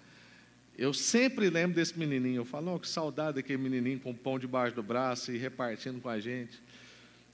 [0.76, 2.40] Eu sempre lembro desse menininho.
[2.40, 6.00] Eu falo, oh, que saudade daquele menininho com o pão debaixo do braço e repartindo
[6.00, 6.62] com a gente.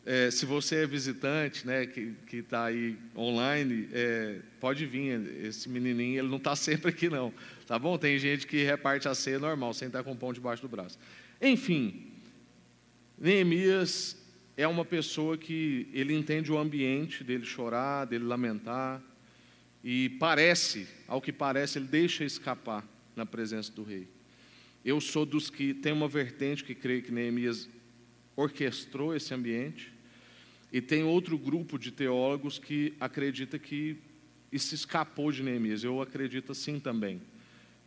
[0.05, 5.45] É, se você é visitante, né, que está aí online, é, pode vir.
[5.45, 7.33] Esse menininho, ele não está sempre aqui, não.
[7.67, 7.99] Tá bom?
[7.99, 10.99] Tem gente que reparte a ceia normal, sem estar com o pão debaixo do braço.
[11.41, 12.13] Enfim,
[13.17, 14.17] Neemias
[14.57, 19.01] é uma pessoa que ele entende o ambiente dele chorar, dele lamentar,
[19.85, 24.09] e parece, ao que parece, ele deixa escapar na presença do rei.
[24.85, 27.69] Eu sou dos que tem uma vertente que creio que Neemias
[28.35, 29.93] orquestrou esse ambiente,
[30.73, 33.97] e tem outro grupo de teólogos que acredita que
[34.51, 35.83] isso escapou de Neemias.
[35.83, 37.23] Eu acredito assim também.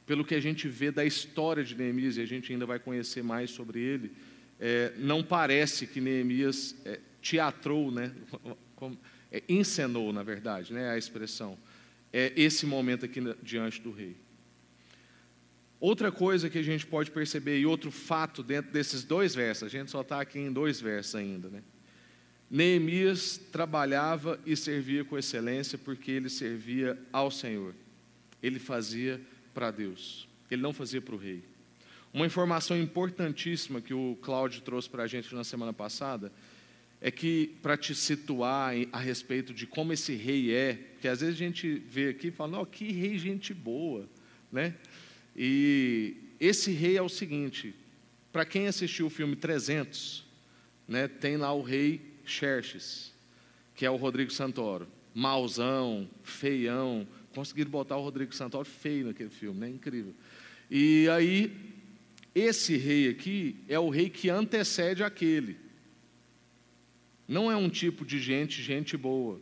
[0.05, 3.23] Pelo que a gente vê da história de Neemias, e a gente ainda vai conhecer
[3.23, 4.11] mais sobre ele,
[4.59, 8.11] é, não parece que Neemias é, teatrou, né?
[9.31, 10.89] é, encenou, na verdade, né?
[10.89, 11.57] a expressão.
[12.11, 14.15] é esse momento aqui diante do rei.
[15.79, 19.67] Outra coisa que a gente pode perceber, e outro fato dentro desses dois versos, a
[19.67, 21.63] gente só está aqui em dois versos ainda, né?
[22.51, 27.73] Neemias trabalhava e servia com excelência porque ele servia ao Senhor.
[28.43, 29.21] Ele fazia
[29.53, 31.43] para Deus, ele não fazia para o rei.
[32.13, 36.31] Uma informação importantíssima que o Cláudio trouxe para a gente na semana passada
[36.99, 41.35] é que, para te situar a respeito de como esse rei é, que às vezes
[41.35, 44.07] a gente vê aqui e fala, não, que rei gente boa,
[44.51, 44.75] né?
[45.35, 47.73] E esse rei é o seguinte,
[48.31, 50.25] para quem assistiu o filme 300,
[50.87, 53.13] né, tem lá o rei Xerxes,
[53.75, 54.87] que é o Rodrigo Santoro.
[55.13, 57.07] Mauzão, feião.
[57.33, 59.69] Conseguiram botar o Rodrigo Santoro feio naquele filme, né?
[59.69, 60.13] Incrível.
[60.69, 61.55] E aí,
[62.33, 65.57] esse rei aqui é o rei que antecede aquele.
[67.27, 69.39] Não é um tipo de gente, gente boa,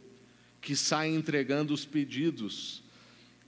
[0.61, 2.83] que sai entregando os pedidos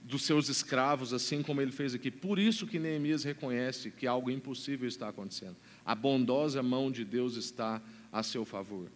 [0.02, 2.10] dos seus escravos, assim como ele fez aqui.
[2.10, 5.56] Por isso que Neemias reconhece que algo impossível está acontecendo.
[5.84, 8.90] A bondosa mão de Deus está a seu favor.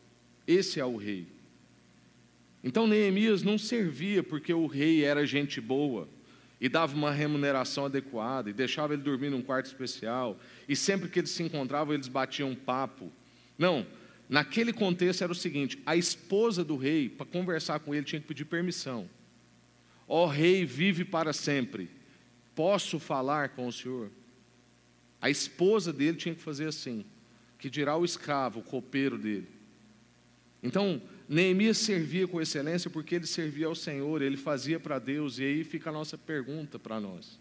[0.46, 1.35] Esse é o rei.
[2.66, 6.08] Então Neemias não servia porque o rei era gente boa
[6.60, 10.36] e dava uma remuneração adequada e deixava ele dormir num quarto especial
[10.68, 13.12] e sempre que eles se encontravam eles batiam papo.
[13.56, 13.86] Não,
[14.28, 18.26] naquele contexto era o seguinte: a esposa do rei, para conversar com ele, tinha que
[18.26, 19.08] pedir permissão.
[20.08, 21.88] Ó oh, rei, vive para sempre.
[22.52, 24.10] Posso falar com o senhor?
[25.22, 27.04] A esposa dele tinha que fazer assim,
[27.60, 29.46] que dirá o escravo, o copeiro dele.
[30.64, 35.44] Então, Neemias servia com excelência porque ele servia ao Senhor, ele fazia para Deus, e
[35.44, 37.38] aí fica a nossa pergunta para nós.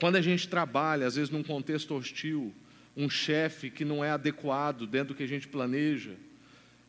[0.00, 2.52] Quando a gente trabalha, às vezes num contexto hostil,
[2.96, 6.14] um chefe que não é adequado dentro do que a gente planeja,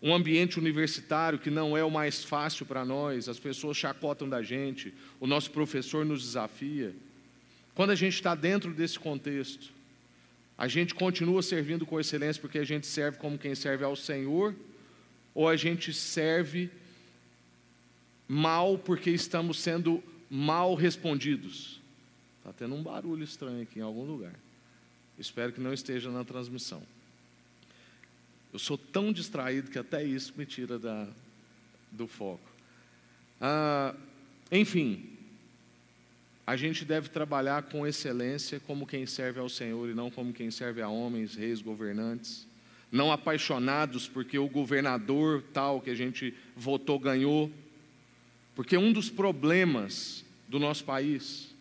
[0.01, 4.41] um ambiente universitário que não é o mais fácil para nós, as pessoas chacotam da
[4.41, 6.95] gente, o nosso professor nos desafia.
[7.75, 9.71] Quando a gente está dentro desse contexto,
[10.57, 14.55] a gente continua servindo com excelência porque a gente serve como quem serve ao Senhor
[15.35, 16.71] ou a gente serve
[18.25, 21.81] mal porque estamos sendo mal respondidos?
[22.37, 24.33] Está tendo um barulho estranho aqui em algum lugar.
[25.19, 26.81] Espero que não esteja na transmissão.
[28.53, 31.07] Eu sou tão distraído que até isso me tira da,
[31.91, 32.49] do foco.
[33.41, 33.93] Ah,
[34.49, 35.09] enfim,
[36.47, 40.49] a gente deve trabalhar com excelência como quem serve ao Senhor e não como quem
[40.49, 42.47] serve a homens, reis, governantes
[42.95, 47.51] não apaixonados porque o governador tal que a gente votou ganhou.
[48.55, 51.53] Porque um dos problemas do nosso país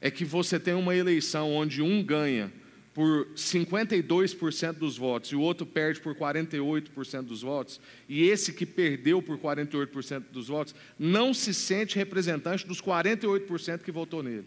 [0.00, 2.52] é que você tem uma eleição onde um ganha
[2.94, 7.78] por 52% dos votos e o outro perde por 48% dos votos,
[8.08, 13.90] e esse que perdeu por 48% dos votos não se sente representante dos 48% que
[13.90, 14.46] votou nele.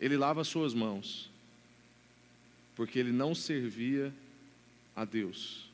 [0.00, 1.28] Ele lava suas mãos,
[2.76, 4.14] porque ele não servia
[4.96, 5.68] a Deus.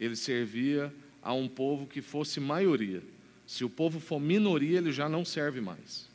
[0.00, 0.92] Ele servia
[1.22, 3.02] a um povo que fosse maioria.
[3.46, 6.08] Se o povo for minoria, ele já não serve mais.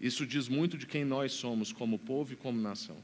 [0.00, 2.96] Isso diz muito de quem nós somos como povo e como nação.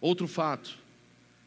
[0.00, 0.76] Outro fato: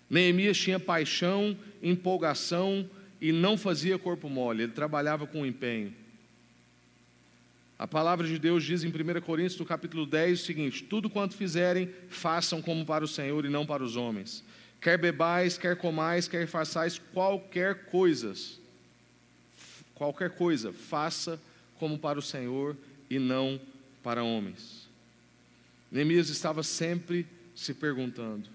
[0.09, 2.89] Neemias tinha paixão, empolgação
[3.21, 5.93] e não fazia corpo mole, ele trabalhava com empenho.
[7.83, 11.35] A palavra de Deus diz em 1 Coríntios, no capítulo 10, o seguinte: Tudo quanto
[11.35, 14.41] fizerem, façam como para o Senhor e não para os homens.
[14.79, 18.57] Quer bebais, quer comais, quer façais qualquer coisas,
[19.93, 21.37] qualquer coisa, faça
[21.77, 22.77] como para o Senhor
[23.09, 23.59] e não
[24.01, 24.87] para homens.
[25.91, 28.49] Neemias estava sempre se perguntando: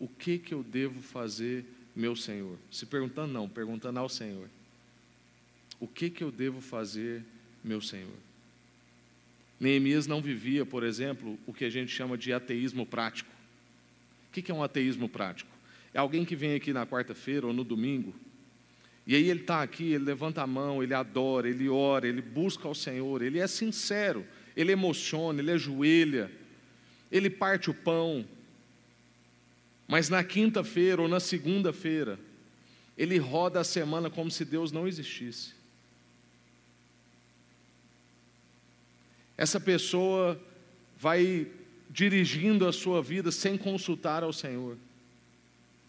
[0.00, 2.58] o que que eu devo fazer, meu Senhor?
[2.72, 4.48] Se perguntando não, perguntando ao Senhor.
[5.78, 7.22] O que que eu devo fazer,
[7.62, 8.31] meu Senhor?
[9.62, 13.30] Neemias não vivia, por exemplo, o que a gente chama de ateísmo prático.
[14.28, 15.50] O que é um ateísmo prático?
[15.94, 18.12] É alguém que vem aqui na quarta-feira ou no domingo,
[19.06, 22.68] e aí ele está aqui, ele levanta a mão, ele adora, ele ora, ele busca
[22.68, 24.24] ao Senhor, ele é sincero,
[24.56, 26.30] ele emociona, ele ajoelha,
[27.10, 28.24] ele parte o pão,
[29.88, 32.18] mas na quinta-feira ou na segunda-feira,
[32.96, 35.61] ele roda a semana como se Deus não existisse.
[39.42, 40.40] Essa pessoa
[40.96, 41.48] vai
[41.90, 44.76] dirigindo a sua vida sem consultar ao Senhor,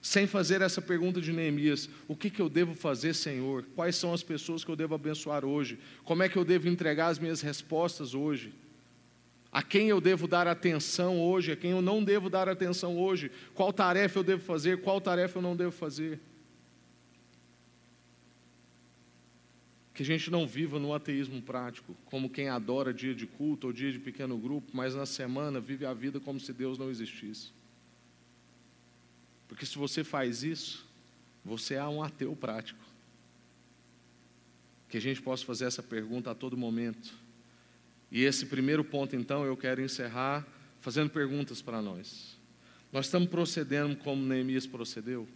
[0.01, 3.63] sem fazer essa pergunta de Neemias: o que, que eu devo fazer, Senhor?
[3.75, 5.77] Quais são as pessoas que eu devo abençoar hoje?
[6.03, 8.51] Como é que eu devo entregar as minhas respostas hoje?
[9.51, 11.51] A quem eu devo dar atenção hoje?
[11.51, 13.29] A quem eu não devo dar atenção hoje?
[13.53, 14.81] Qual tarefa eu devo fazer?
[14.81, 16.19] Qual tarefa eu não devo fazer?
[19.93, 23.73] Que a gente não viva no ateísmo prático, como quem adora dia de culto ou
[23.73, 27.51] dia de pequeno grupo, mas na semana vive a vida como se Deus não existisse.
[29.47, 30.85] Porque se você faz isso,
[31.45, 32.83] você é um ateu prático.
[34.89, 37.13] Que a gente possa fazer essa pergunta a todo momento.
[38.11, 40.45] E esse primeiro ponto, então, eu quero encerrar
[40.81, 42.37] fazendo perguntas para nós.
[42.91, 45.27] Nós estamos procedendo como Neemias procedeu?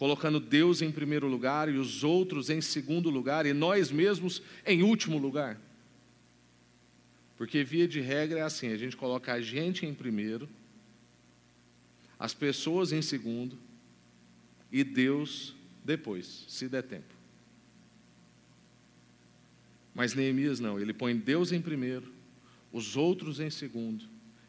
[0.00, 4.82] Colocando Deus em primeiro lugar e os outros em segundo lugar e nós mesmos em
[4.82, 5.60] último lugar.
[7.36, 10.48] Porque via de regra é assim, a gente coloca a gente em primeiro,
[12.18, 13.58] as pessoas em segundo
[14.72, 17.14] e Deus depois, se der tempo.
[19.94, 22.10] Mas Neemias não, ele põe Deus em primeiro,
[22.72, 24.06] os outros em segundo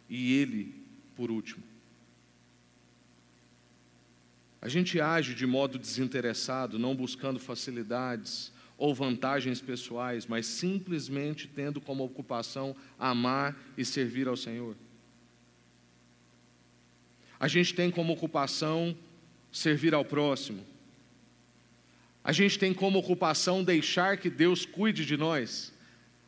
[0.10, 0.74] e ele
[1.14, 1.71] por último.
[4.62, 11.82] A gente age de modo desinteressado, não buscando facilidades ou vantagens pessoais, mas simplesmente tendo
[11.82, 14.76] como ocupação amar e servir ao Senhor.
[17.40, 18.96] A gente tem como ocupação
[19.52, 20.64] servir ao próximo.
[22.24, 25.74] A gente tem como ocupação deixar que Deus cuide de nós.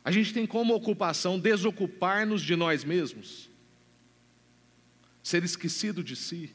[0.04, 3.48] A gente tem como ocupação desocupar-nos de nós mesmos,
[5.22, 6.52] ser esquecido de si.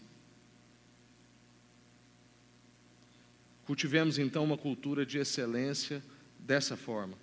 [3.69, 6.03] Cultivemos então uma cultura de excelência
[6.39, 7.15] dessa forma.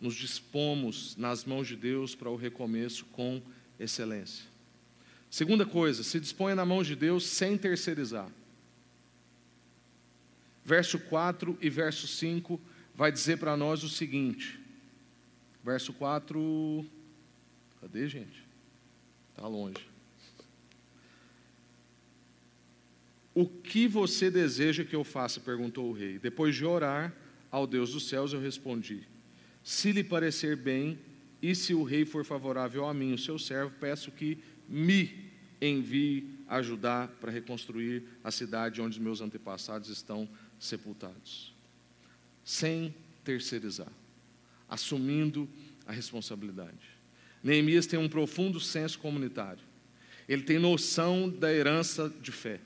[0.00, 3.42] Nos dispomos nas mãos de Deus para o recomeço com
[3.76, 4.44] excelência.
[5.28, 8.30] Segunda coisa, se disponha na mão de Deus sem terceirizar.
[10.64, 12.60] Verso 4 e verso 5
[12.94, 14.60] vai dizer para nós o seguinte.
[15.64, 16.86] Verso 4.
[17.80, 18.44] Cadê, gente?
[19.34, 19.91] Está longe.
[23.34, 25.40] O que você deseja que eu faça?
[25.40, 26.18] perguntou o rei.
[26.18, 27.14] Depois de orar
[27.50, 29.06] ao Deus dos céus, eu respondi:
[29.62, 30.98] Se lhe parecer bem,
[31.40, 36.38] e se o rei for favorável a mim, o seu servo, peço que me envie
[36.48, 41.54] ajudar para reconstruir a cidade onde meus antepassados estão sepultados.
[42.44, 43.92] Sem terceirizar,
[44.68, 45.48] assumindo
[45.86, 46.90] a responsabilidade.
[47.42, 49.62] Neemias tem um profundo senso comunitário.
[50.28, 52.60] Ele tem noção da herança de fé.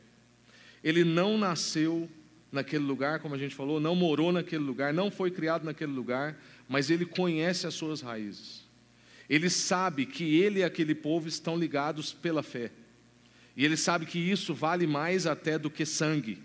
[0.87, 2.09] Ele não nasceu
[2.53, 6.41] naquele lugar, como a gente falou, não morou naquele lugar, não foi criado naquele lugar,
[6.69, 8.65] mas ele conhece as suas raízes.
[9.29, 12.71] Ele sabe que ele e aquele povo estão ligados pela fé.
[13.57, 16.39] E ele sabe que isso vale mais até do que sangue.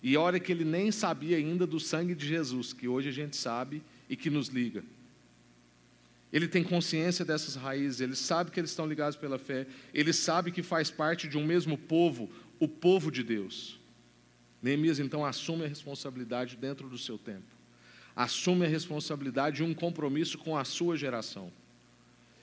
[0.00, 3.36] E olha que ele nem sabia ainda do sangue de Jesus, que hoje a gente
[3.36, 4.84] sabe e que nos liga.
[6.32, 10.50] Ele tem consciência dessas raízes, ele sabe que eles estão ligados pela fé, ele sabe
[10.50, 13.78] que faz parte de um mesmo povo, o povo de Deus.
[14.60, 17.54] Neemias então assume a responsabilidade dentro do seu tempo,
[18.14, 21.52] assume a responsabilidade e um compromisso com a sua geração.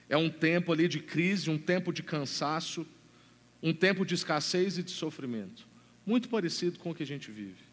[0.07, 2.85] É um tempo ali de crise, um tempo de cansaço,
[3.61, 5.67] um tempo de escassez e de sofrimento,
[6.05, 7.63] muito parecido com o que a gente vive.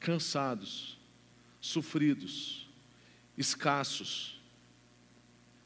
[0.00, 0.98] Cansados,
[1.60, 2.68] sofridos,
[3.36, 4.33] escassos,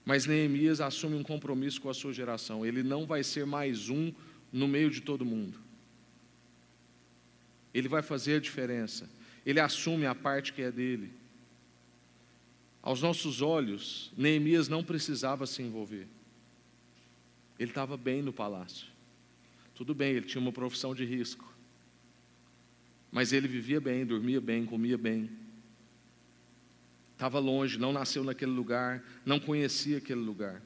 [0.09, 2.65] mas Neemias assume um compromisso com a sua geração.
[2.65, 4.11] Ele não vai ser mais um
[4.51, 5.61] no meio de todo mundo.
[7.75, 9.07] Ele vai fazer a diferença.
[9.45, 11.13] Ele assume a parte que é dele.
[12.81, 16.09] Aos nossos olhos, Neemias não precisava se envolver.
[17.59, 18.87] Ele estava bem no palácio.
[19.75, 21.53] Tudo bem, ele tinha uma profissão de risco.
[23.13, 25.29] Mas ele vivia bem, dormia bem, comia bem
[27.19, 30.63] estava longe, não nasceu naquele lugar, não conhecia aquele lugar.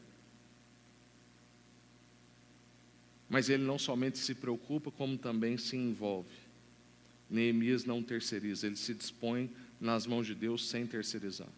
[3.27, 6.29] Mas ele não somente se preocupa, como também se envolve.
[7.31, 11.49] Neemias não terceiriza, ele se dispõe nas mãos de Deus sem terceirizar.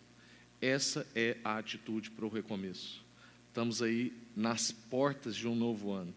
[0.60, 3.04] Essa é a atitude para o recomeço.
[3.48, 6.14] Estamos aí nas portas de um novo ano.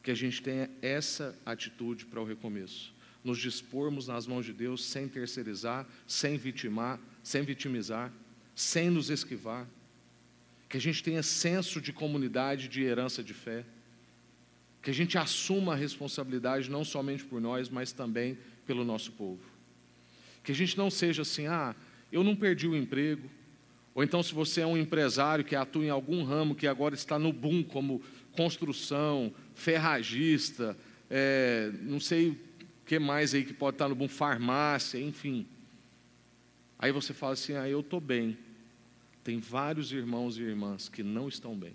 [0.00, 2.94] Que a gente tenha essa atitude para o recomeço.
[3.24, 8.12] Nos dispormos nas mãos de Deus sem terceirizar, sem vitimar, sem vitimizar,
[8.54, 9.66] sem nos esquivar,
[10.68, 13.64] que a gente tenha senso de comunidade, de herança de fé,
[14.82, 19.42] que a gente assuma a responsabilidade não somente por nós, mas também pelo nosso povo.
[20.42, 21.76] Que a gente não seja assim, ah,
[22.10, 23.30] eu não perdi o emprego,
[23.94, 27.18] ou então se você é um empresário que atua em algum ramo que agora está
[27.18, 28.02] no boom, como
[28.34, 30.76] construção, ferragista,
[31.10, 32.38] é, não sei o
[32.86, 35.46] que mais aí que pode estar no boom, farmácia, enfim.
[36.82, 38.36] Aí você fala assim: ah, eu estou bem.
[39.22, 41.74] Tem vários irmãos e irmãs que não estão bem.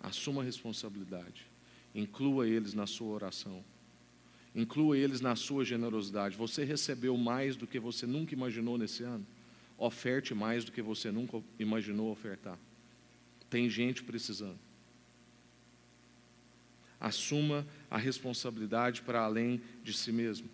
[0.00, 1.44] Assuma a responsabilidade.
[1.92, 3.64] Inclua eles na sua oração.
[4.54, 6.36] Inclua eles na sua generosidade.
[6.36, 9.26] Você recebeu mais do que você nunca imaginou nesse ano?
[9.76, 12.56] Oferte mais do que você nunca imaginou ofertar.
[13.50, 14.58] Tem gente precisando.
[17.00, 20.48] Assuma a responsabilidade para além de si mesmo.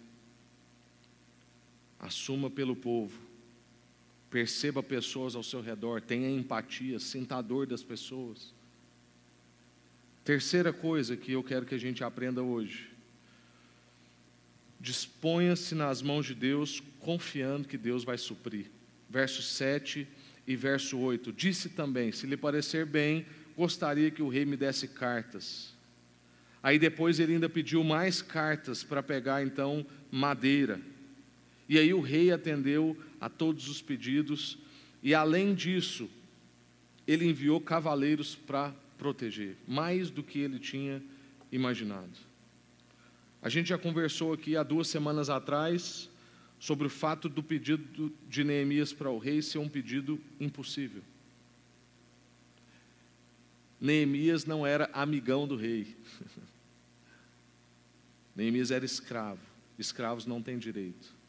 [2.01, 3.20] Assuma pelo povo.
[4.30, 8.55] Perceba pessoas ao seu redor, tenha empatia, sinta a dor das pessoas.
[10.24, 12.88] Terceira coisa que eu quero que a gente aprenda hoje.
[14.78, 18.66] Disponha-se nas mãos de Deus, confiando que Deus vai suprir.
[19.09, 20.07] Verso 7
[20.46, 21.32] e verso 8.
[21.32, 23.26] Disse também: Se lhe parecer bem,
[23.57, 25.74] gostaria que o rei me desse cartas.
[26.62, 30.80] Aí depois ele ainda pediu mais cartas para pegar então madeira.
[31.71, 34.59] E aí o rei atendeu a todos os pedidos,
[35.01, 36.11] e além disso,
[37.07, 41.01] ele enviou cavaleiros para proteger, mais do que ele tinha
[41.53, 42.11] imaginado.
[43.41, 46.11] A gente já conversou aqui há duas semanas atrás
[46.59, 51.03] sobre o fato do pedido de Neemias para o rei ser um pedido impossível.
[53.81, 55.97] Neemias não era amigão do rei.
[58.35, 59.41] Neemias era escravo.
[59.79, 61.20] Escravos não têm direito.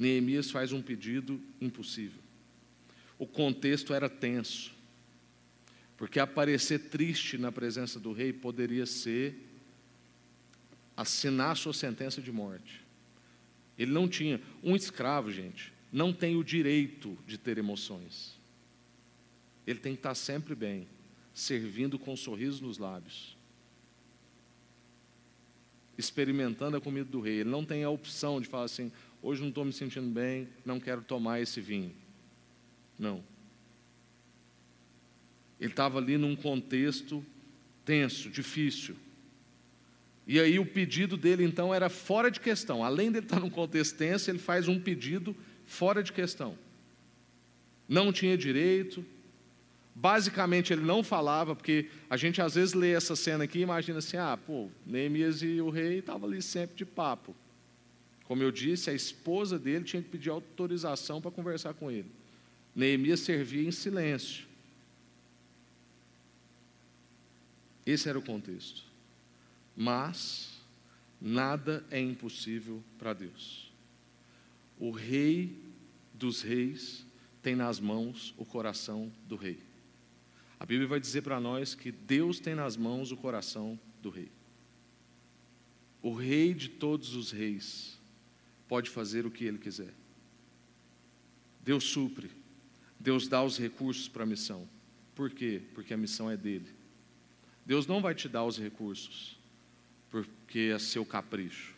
[0.00, 2.22] Neemias faz um pedido impossível.
[3.18, 4.72] O contexto era tenso.
[5.94, 9.46] Porque aparecer triste na presença do rei poderia ser
[10.96, 12.82] assinar sua sentença de morte.
[13.78, 14.40] Ele não tinha.
[14.62, 18.38] Um escravo, gente, não tem o direito de ter emoções.
[19.66, 20.88] Ele tem que estar sempre bem,
[21.34, 23.36] servindo com um sorriso nos lábios,
[25.98, 27.40] experimentando a comida do rei.
[27.40, 28.90] Ele não tem a opção de falar assim:
[29.22, 31.94] hoje não estou me sentindo bem, não quero tomar esse vinho.
[32.98, 33.22] Não.
[35.60, 37.24] Ele estava ali num contexto
[37.84, 38.96] tenso, difícil.
[40.26, 42.84] E aí o pedido dele então era fora de questão.
[42.84, 45.34] Além dele estar num contexto tenso, ele faz um pedido
[45.66, 46.56] fora de questão.
[47.88, 49.04] Não tinha direito.
[49.94, 53.98] Basicamente ele não falava, porque a gente às vezes lê essa cena aqui e imagina
[53.98, 57.34] assim: ah, pô, Neemias e o rei estavam ali sempre de papo.
[58.30, 62.08] Como eu disse, a esposa dele tinha que pedir autorização para conversar com ele.
[62.76, 64.46] Neemias servia em silêncio.
[67.84, 68.84] Esse era o contexto.
[69.76, 70.60] Mas
[71.20, 73.72] nada é impossível para Deus.
[74.78, 75.60] O rei
[76.14, 77.04] dos reis
[77.42, 79.58] tem nas mãos o coração do rei.
[80.60, 84.30] A Bíblia vai dizer para nós que Deus tem nas mãos o coração do rei.
[86.00, 87.98] O rei de todos os reis
[88.70, 89.92] pode fazer o que ele quiser.
[91.60, 92.30] Deus supre,
[93.00, 94.68] Deus dá os recursos para a missão.
[95.12, 95.60] Por quê?
[95.74, 96.68] Porque a missão é dele.
[97.66, 99.36] Deus não vai te dar os recursos
[100.08, 101.74] porque é seu capricho,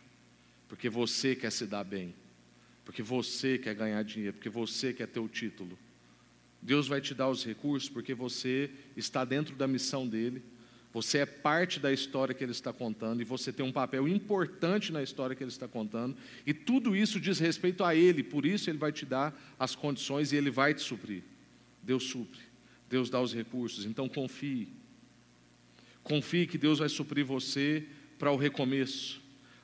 [0.67, 2.13] porque você quer se dar bem,
[2.85, 5.77] porque você quer ganhar dinheiro, porque você quer ter o título.
[6.61, 10.43] Deus vai te dar os recursos porque você está dentro da missão dele,
[10.93, 14.91] você é parte da história que ele está contando e você tem um papel importante
[14.91, 16.15] na história que ele está contando,
[16.45, 20.31] e tudo isso diz respeito a ele, por isso ele vai te dar as condições
[20.31, 21.23] e ele vai te suprir.
[21.81, 22.39] Deus supre,
[22.87, 24.69] Deus dá os recursos, então confie.
[26.03, 27.85] Confie que Deus vai suprir você
[28.19, 29.21] para o recomeço.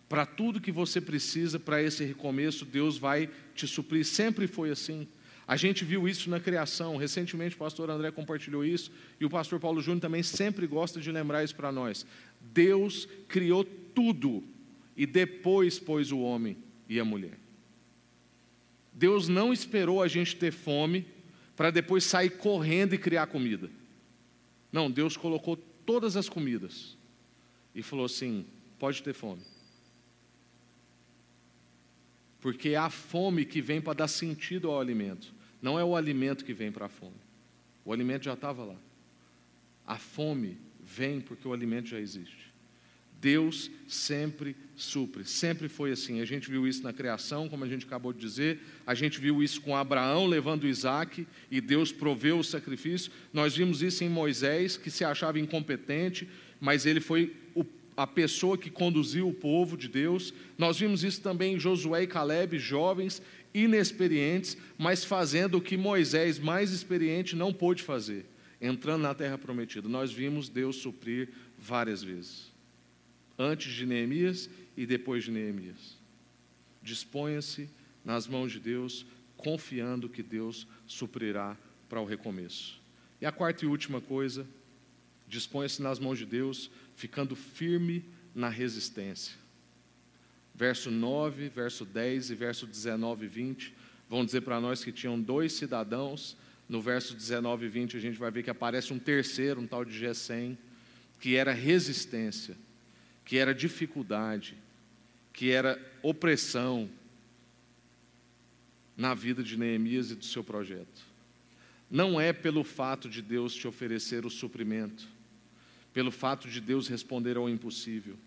[0.07, 4.03] Para tudo que você precisa para esse recomeço, Deus vai te suprir.
[4.03, 5.07] Sempre foi assim.
[5.49, 6.95] A gente viu isso na criação.
[6.95, 11.11] Recentemente o pastor André compartilhou isso e o pastor Paulo Júnior também sempre gosta de
[11.11, 12.05] lembrar isso para nós.
[12.39, 14.43] Deus criou tudo
[14.95, 16.55] e depois pôs o homem
[16.87, 17.39] e a mulher.
[18.93, 21.07] Deus não esperou a gente ter fome
[21.55, 23.71] para depois sair correndo e criar comida.
[24.71, 26.95] Não, Deus colocou todas as comidas
[27.73, 28.45] e falou assim:
[28.77, 29.41] pode ter fome.
[32.39, 36.45] Porque é a fome que vem para dar sentido ao alimento, não é o alimento
[36.45, 37.17] que vem para a fome.
[37.83, 38.75] O alimento já estava lá.
[39.85, 42.49] A fome vem porque o alimento já existe.
[43.21, 46.21] Deus sempre supre, sempre foi assim.
[46.21, 49.43] A gente viu isso na criação, como a gente acabou de dizer, a gente viu
[49.43, 53.11] isso com Abraão levando Isaac e Deus proveu o sacrifício.
[53.33, 56.29] Nós vimos isso em Moisés, que se achava incompetente,
[56.61, 57.65] mas ele foi o,
[57.97, 60.33] a pessoa que conduziu o povo de Deus.
[60.57, 63.21] Nós vimos isso também em Josué e Caleb, jovens,
[63.53, 68.25] inexperientes, mas fazendo o que Moisés, mais experiente, não pôde fazer,
[68.61, 69.87] entrando na terra prometida.
[69.87, 72.49] Nós vimos Deus suprir várias vezes
[73.39, 75.97] antes de Neemias e depois de Neemias.
[76.83, 77.69] Disponha-se
[78.03, 79.05] nas mãos de Deus,
[79.37, 82.81] confiando que Deus suprirá para o recomeço.
[83.21, 84.45] E a quarta e última coisa,
[85.27, 88.03] disponha-se nas mãos de Deus, ficando firme
[88.35, 89.37] na resistência.
[90.59, 93.73] Verso 9, verso 10 e verso 19 e 20,
[94.09, 96.35] vão dizer para nós que tinham dois cidadãos.
[96.67, 99.85] No verso 19 e 20 a gente vai ver que aparece um terceiro, um tal
[99.85, 100.57] de Gesem,
[101.17, 102.57] que era resistência,
[103.23, 104.57] que era dificuldade,
[105.31, 106.89] que era opressão
[108.97, 111.07] na vida de Neemias e do seu projeto.
[111.89, 115.07] Não é pelo fato de Deus te oferecer o suprimento,
[115.93, 118.17] pelo fato de Deus responder ao impossível,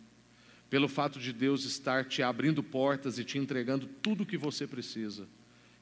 [0.73, 4.67] pelo fato de Deus estar te abrindo portas e te entregando tudo o que você
[4.67, 5.29] precisa,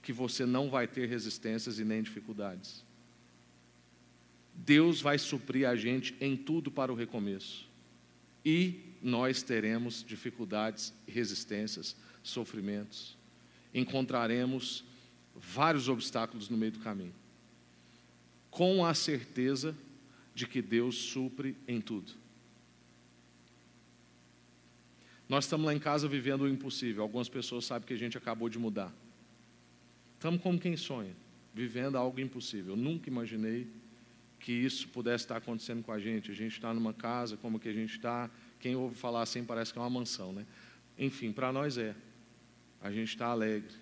[0.03, 2.85] que você não vai ter resistências e nem dificuldades.
[4.53, 7.69] Deus vai suprir a gente em tudo para o recomeço.
[8.45, 13.17] E nós teremos dificuldades, resistências, sofrimentos.
[13.73, 14.83] Encontraremos
[15.37, 17.15] vários obstáculos no meio do caminho.
[18.51, 19.73] Com a certeza
[20.35, 22.11] de que Deus supre em tudo.
[25.31, 27.05] Nós estamos lá em casa vivendo o impossível.
[27.05, 28.93] Algumas pessoas sabem que a gente acabou de mudar.
[30.17, 31.15] Estamos como quem sonha,
[31.55, 32.73] vivendo algo impossível.
[32.73, 33.69] Eu nunca imaginei
[34.41, 36.33] que isso pudesse estar acontecendo com a gente.
[36.33, 38.29] A gente está numa casa como que a gente está.
[38.59, 40.45] Quem ouve falar assim parece que é uma mansão, né?
[40.99, 41.95] Enfim, para nós é.
[42.83, 43.73] A gente está alegre.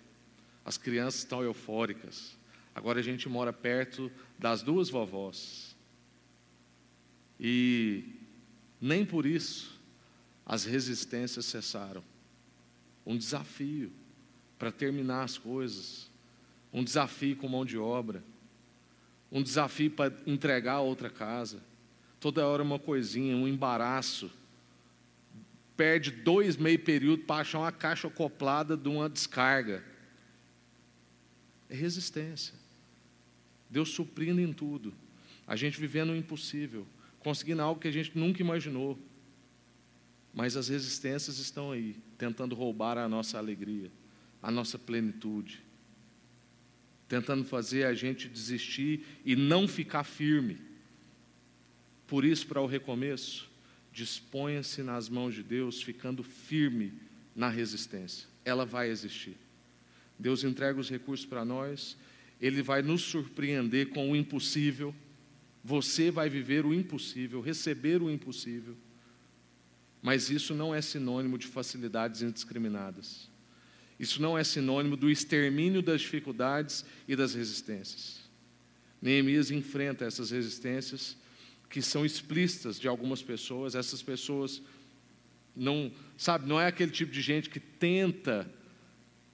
[0.67, 2.37] As crianças estão eufóricas.
[2.75, 5.75] Agora a gente mora perto das duas vovós.
[7.41, 8.05] E
[8.79, 9.78] nem por isso
[10.49, 12.03] as resistências cessaram.
[13.05, 13.93] Um desafio
[14.59, 16.11] para terminar as coisas,
[16.73, 18.25] um desafio com mão de obra,
[19.31, 21.63] um desafio para entregar a outra casa.
[22.19, 24.31] Toda hora uma coisinha, um embaraço.
[25.77, 29.85] Perde dois meio período para achar uma caixa acoplada de uma descarga.
[31.69, 32.55] É resistência.
[33.69, 34.95] Deus suprindo em tudo.
[35.47, 36.87] A gente vivendo o impossível,
[37.21, 38.99] conseguindo algo que a gente nunca imaginou.
[40.39, 43.91] Mas as resistências estão aí, tentando roubar a nossa alegria,
[44.41, 45.61] a nossa plenitude,
[47.09, 50.57] tentando fazer a gente desistir e não ficar firme.
[52.07, 53.51] Por isso, para o recomeço,
[53.93, 56.93] disponha-se nas mãos de Deus, ficando firme
[57.35, 58.29] na resistência.
[58.45, 59.37] Ela vai existir.
[60.17, 61.97] Deus entrega os recursos para nós,
[62.41, 64.95] Ele vai nos surpreender com o impossível.
[65.65, 68.77] Você vai viver o impossível, receber o impossível.
[70.01, 73.29] Mas isso não é sinônimo de facilidades indiscriminadas.
[73.99, 78.21] Isso não é sinônimo do extermínio das dificuldades e das resistências.
[79.03, 81.17] Neemias enfrenta essas resistências
[81.69, 83.75] que são explícitas de algumas pessoas.
[83.75, 84.63] Essas pessoas
[85.55, 88.49] não, sabe, não é aquele tipo de gente que tenta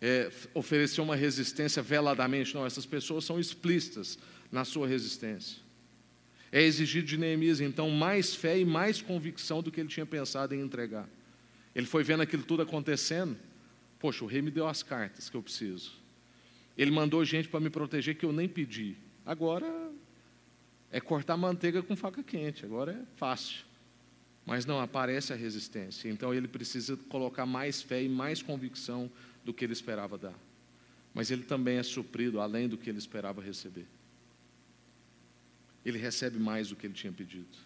[0.00, 2.54] é, oferecer uma resistência veladamente.
[2.54, 4.18] Não, essas pessoas são explícitas
[4.50, 5.63] na sua resistência.
[6.55, 10.55] É exigido de Neemias, então, mais fé e mais convicção do que ele tinha pensado
[10.55, 11.09] em entregar.
[11.74, 13.36] Ele foi vendo aquilo tudo acontecendo.
[13.98, 15.94] Poxa, o rei me deu as cartas que eu preciso.
[16.78, 18.96] Ele mandou gente para me proteger que eu nem pedi.
[19.26, 19.66] Agora
[20.92, 23.64] é cortar manteiga com faca quente, agora é fácil.
[24.46, 26.09] Mas não aparece a resistência.
[26.09, 29.11] Então ele precisa colocar mais fé e mais convicção
[29.44, 30.38] do que ele esperava dar.
[31.12, 33.88] Mas ele também é suprido além do que ele esperava receber
[35.85, 37.59] ele recebe mais do que ele tinha pedido.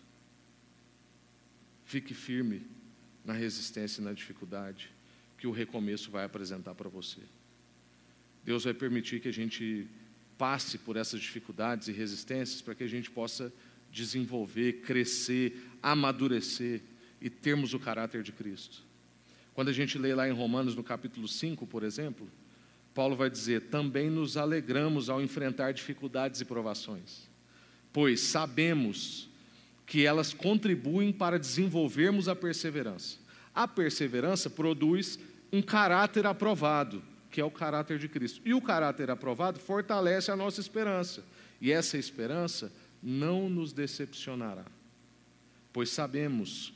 [1.84, 2.66] Fique firme
[3.24, 4.90] na resistência e na dificuldade
[5.36, 7.20] que o recomeço vai apresentar para você.
[8.44, 9.86] Deus vai permitir que a gente
[10.36, 13.52] passe por essas dificuldades e resistências para que a gente possa
[13.92, 16.82] desenvolver, crescer, amadurecer
[17.20, 18.82] e termos o caráter de Cristo.
[19.54, 22.28] Quando a gente lê lá em Romanos, no capítulo 5, por exemplo,
[22.94, 27.27] Paulo vai dizer: também nos alegramos ao enfrentar dificuldades e provações
[27.92, 29.28] pois sabemos
[29.86, 33.16] que elas contribuem para desenvolvermos a perseverança.
[33.54, 35.18] A perseverança produz
[35.52, 38.40] um caráter aprovado, que é o caráter de Cristo.
[38.44, 41.24] E o caráter aprovado fortalece a nossa esperança.
[41.60, 42.72] E essa esperança
[43.02, 44.64] não nos decepcionará,
[45.72, 46.72] pois sabemos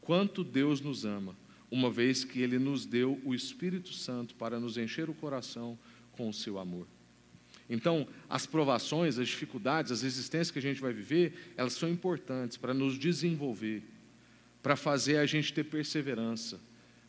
[0.00, 1.36] quanto Deus nos ama,
[1.70, 5.78] uma vez que Ele nos deu o Espírito Santo para nos encher o coração
[6.12, 6.86] com o seu amor.
[7.72, 12.58] Então, as provações, as dificuldades, as resistências que a gente vai viver, elas são importantes
[12.58, 13.82] para nos desenvolver,
[14.62, 16.60] para fazer a gente ter perseverança,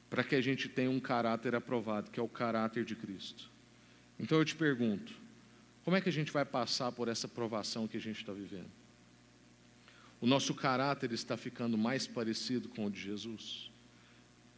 [0.09, 3.51] para que a gente tenha um caráter aprovado, que é o caráter de Cristo.
[4.17, 5.11] Então eu te pergunto,
[5.83, 8.71] como é que a gente vai passar por essa provação que a gente está vivendo?
[10.21, 13.69] O nosso caráter está ficando mais parecido com o de Jesus?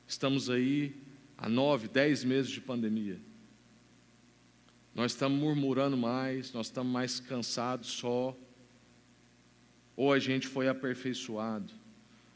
[0.08, 0.96] Estamos aí
[1.36, 3.20] há nove, dez meses de pandemia.
[4.96, 8.36] Nós estamos murmurando mais, nós estamos mais cansados só.
[9.98, 11.72] Ou a gente foi aperfeiçoado,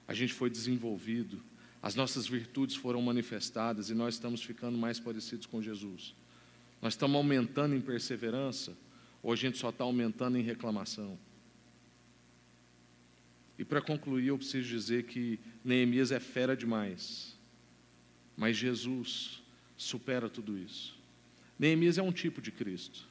[0.08, 1.42] a gente foi desenvolvido,
[1.82, 6.14] as nossas virtudes foram manifestadas e nós estamos ficando mais parecidos com Jesus.
[6.82, 8.78] Nós estamos aumentando em perseverança
[9.24, 11.18] ou a gente só está aumentando em reclamação?
[13.58, 17.38] E para concluir, eu preciso dizer que Neemias é fera demais,
[18.36, 19.42] mas Jesus
[19.78, 20.99] supera tudo isso.
[21.60, 23.06] Neemias é um tipo de Cristo,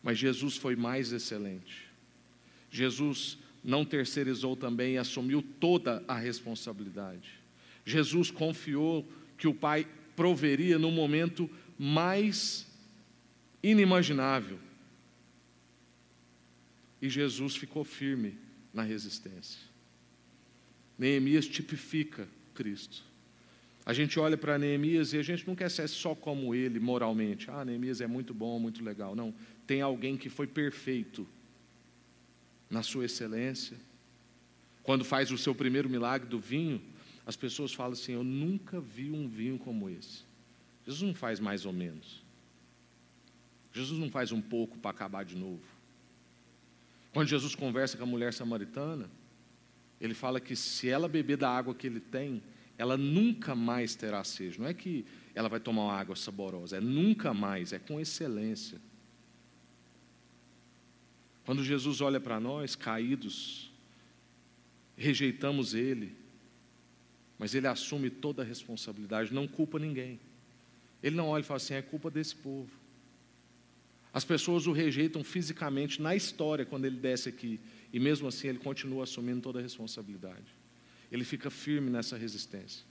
[0.00, 1.88] mas Jesus foi mais excelente.
[2.70, 7.30] Jesus não terceirizou também e assumiu toda a responsabilidade.
[7.84, 9.06] Jesus confiou
[9.36, 12.66] que o Pai proveria no momento mais
[13.62, 14.58] inimaginável.
[17.02, 18.38] E Jesus ficou firme
[18.72, 19.60] na resistência.
[20.98, 23.02] Neemias tipifica Cristo.
[23.86, 27.50] A gente olha para Neemias e a gente não quer ser só como ele moralmente.
[27.50, 29.14] Ah, Neemias é muito bom, muito legal.
[29.14, 29.34] Não,
[29.66, 31.26] tem alguém que foi perfeito
[32.70, 33.76] na sua excelência.
[34.82, 36.80] Quando faz o seu primeiro milagre do vinho,
[37.26, 40.22] as pessoas falam assim: Eu nunca vi um vinho como esse.
[40.86, 42.22] Jesus não faz mais ou menos.
[43.72, 45.62] Jesus não faz um pouco para acabar de novo.
[47.12, 49.10] Quando Jesus conversa com a mulher samaritana,
[50.00, 52.42] ele fala que se ela beber da água que ele tem,
[52.76, 54.60] ela nunca mais terá sede.
[54.60, 55.04] Não é que
[55.34, 58.80] ela vai tomar uma água saborosa, é nunca mais, é com excelência.
[61.44, 63.70] Quando Jesus olha para nós, caídos,
[64.96, 66.16] rejeitamos Ele,
[67.38, 70.18] mas Ele assume toda a responsabilidade, não culpa ninguém.
[71.02, 72.70] Ele não olha e fala assim: é culpa desse povo.
[74.12, 77.60] As pessoas o rejeitam fisicamente na história quando ele desce aqui,
[77.92, 80.63] e mesmo assim ele continua assumindo toda a responsabilidade.
[81.14, 82.84] Ele fica firme nessa resistência.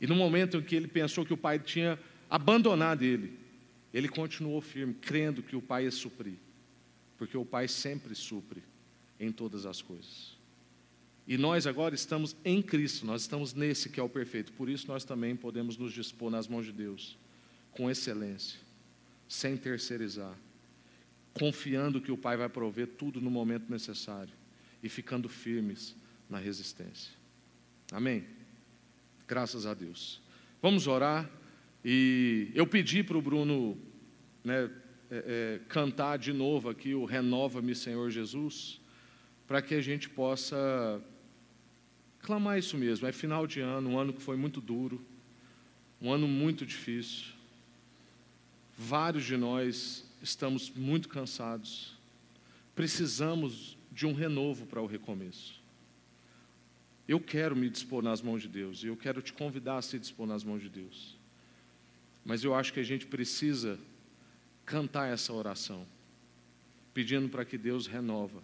[0.00, 1.98] E no momento em que ele pensou que o pai tinha
[2.28, 3.36] abandonado ele,
[3.92, 6.44] ele continuou firme, crendo que o pai ia suprir
[7.16, 8.62] porque o Pai sempre supre
[9.18, 10.36] em todas as coisas.
[11.26, 14.86] E nós agora estamos em Cristo, nós estamos nesse que é o perfeito, por isso
[14.88, 17.16] nós também podemos nos dispor nas mãos de Deus,
[17.72, 18.60] com excelência,
[19.26, 20.36] sem terceirizar,
[21.32, 24.34] confiando que o Pai vai prover tudo no momento necessário
[24.82, 25.96] e ficando firmes
[26.34, 27.12] na resistência.
[27.92, 28.24] Amém?
[29.28, 30.20] Graças a Deus.
[30.60, 31.30] Vamos orar.
[31.84, 33.78] E eu pedi para o Bruno
[34.42, 34.68] né,
[35.12, 38.80] é, é, cantar de novo aqui o Renova-me, Senhor Jesus,
[39.46, 41.00] para que a gente possa
[42.20, 43.06] clamar isso mesmo.
[43.06, 45.00] É final de ano, um ano que foi muito duro,
[46.02, 47.26] um ano muito difícil.
[48.76, 51.96] Vários de nós estamos muito cansados.
[52.74, 55.62] Precisamos de um renovo para o recomeço.
[57.06, 59.98] Eu quero me dispor nas mãos de Deus e eu quero te convidar a se
[59.98, 61.16] dispor nas mãos de Deus.
[62.24, 63.78] Mas eu acho que a gente precisa
[64.64, 65.86] cantar essa oração,
[66.94, 68.42] pedindo para que Deus renova,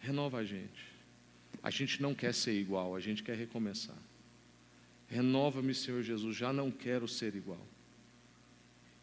[0.00, 0.90] renova a gente.
[1.62, 3.96] A gente não quer ser igual, a gente quer recomeçar.
[5.06, 7.64] Renova-me, Senhor Jesus, já não quero ser igual.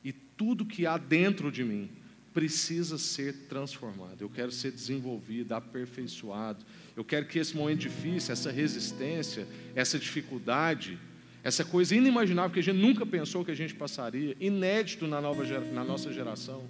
[0.03, 1.89] E tudo que há dentro de mim
[2.37, 4.21] precisa ser transformado.
[4.21, 6.63] Eu quero ser desenvolvido, aperfeiçoado.
[6.95, 10.99] Eu quero que esse momento difícil, essa resistência, essa dificuldade,
[11.43, 15.43] essa coisa inimaginável que a gente nunca pensou que a gente passaria, inédito na, nova,
[15.73, 16.63] na nossa geração.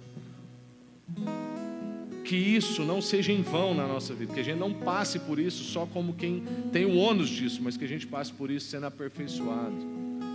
[2.24, 5.38] Que isso não seja em vão na nossa vida, que a gente não passe por
[5.38, 8.70] isso só como quem tem o ônus disso, mas que a gente passe por isso
[8.70, 9.76] sendo aperfeiçoado,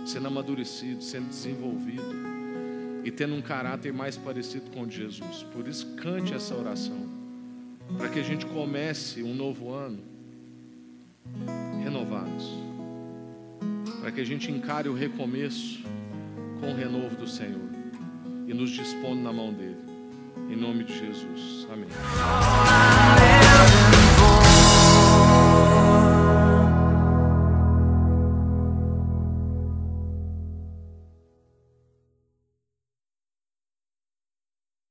[0.06, 2.33] sendo amadurecido, sendo desenvolvido
[3.04, 5.42] e tendo um caráter mais parecido com o de Jesus.
[5.52, 7.08] Por isso, cante essa oração,
[7.98, 10.02] para que a gente comece um novo ano
[11.82, 12.64] renovados
[14.04, 15.82] para que a gente encare o recomeço
[16.60, 17.70] com o renovo do Senhor
[18.46, 19.78] e nos dispondo na mão dele.
[20.50, 21.66] Em nome de Jesus.
[21.72, 21.88] Amém.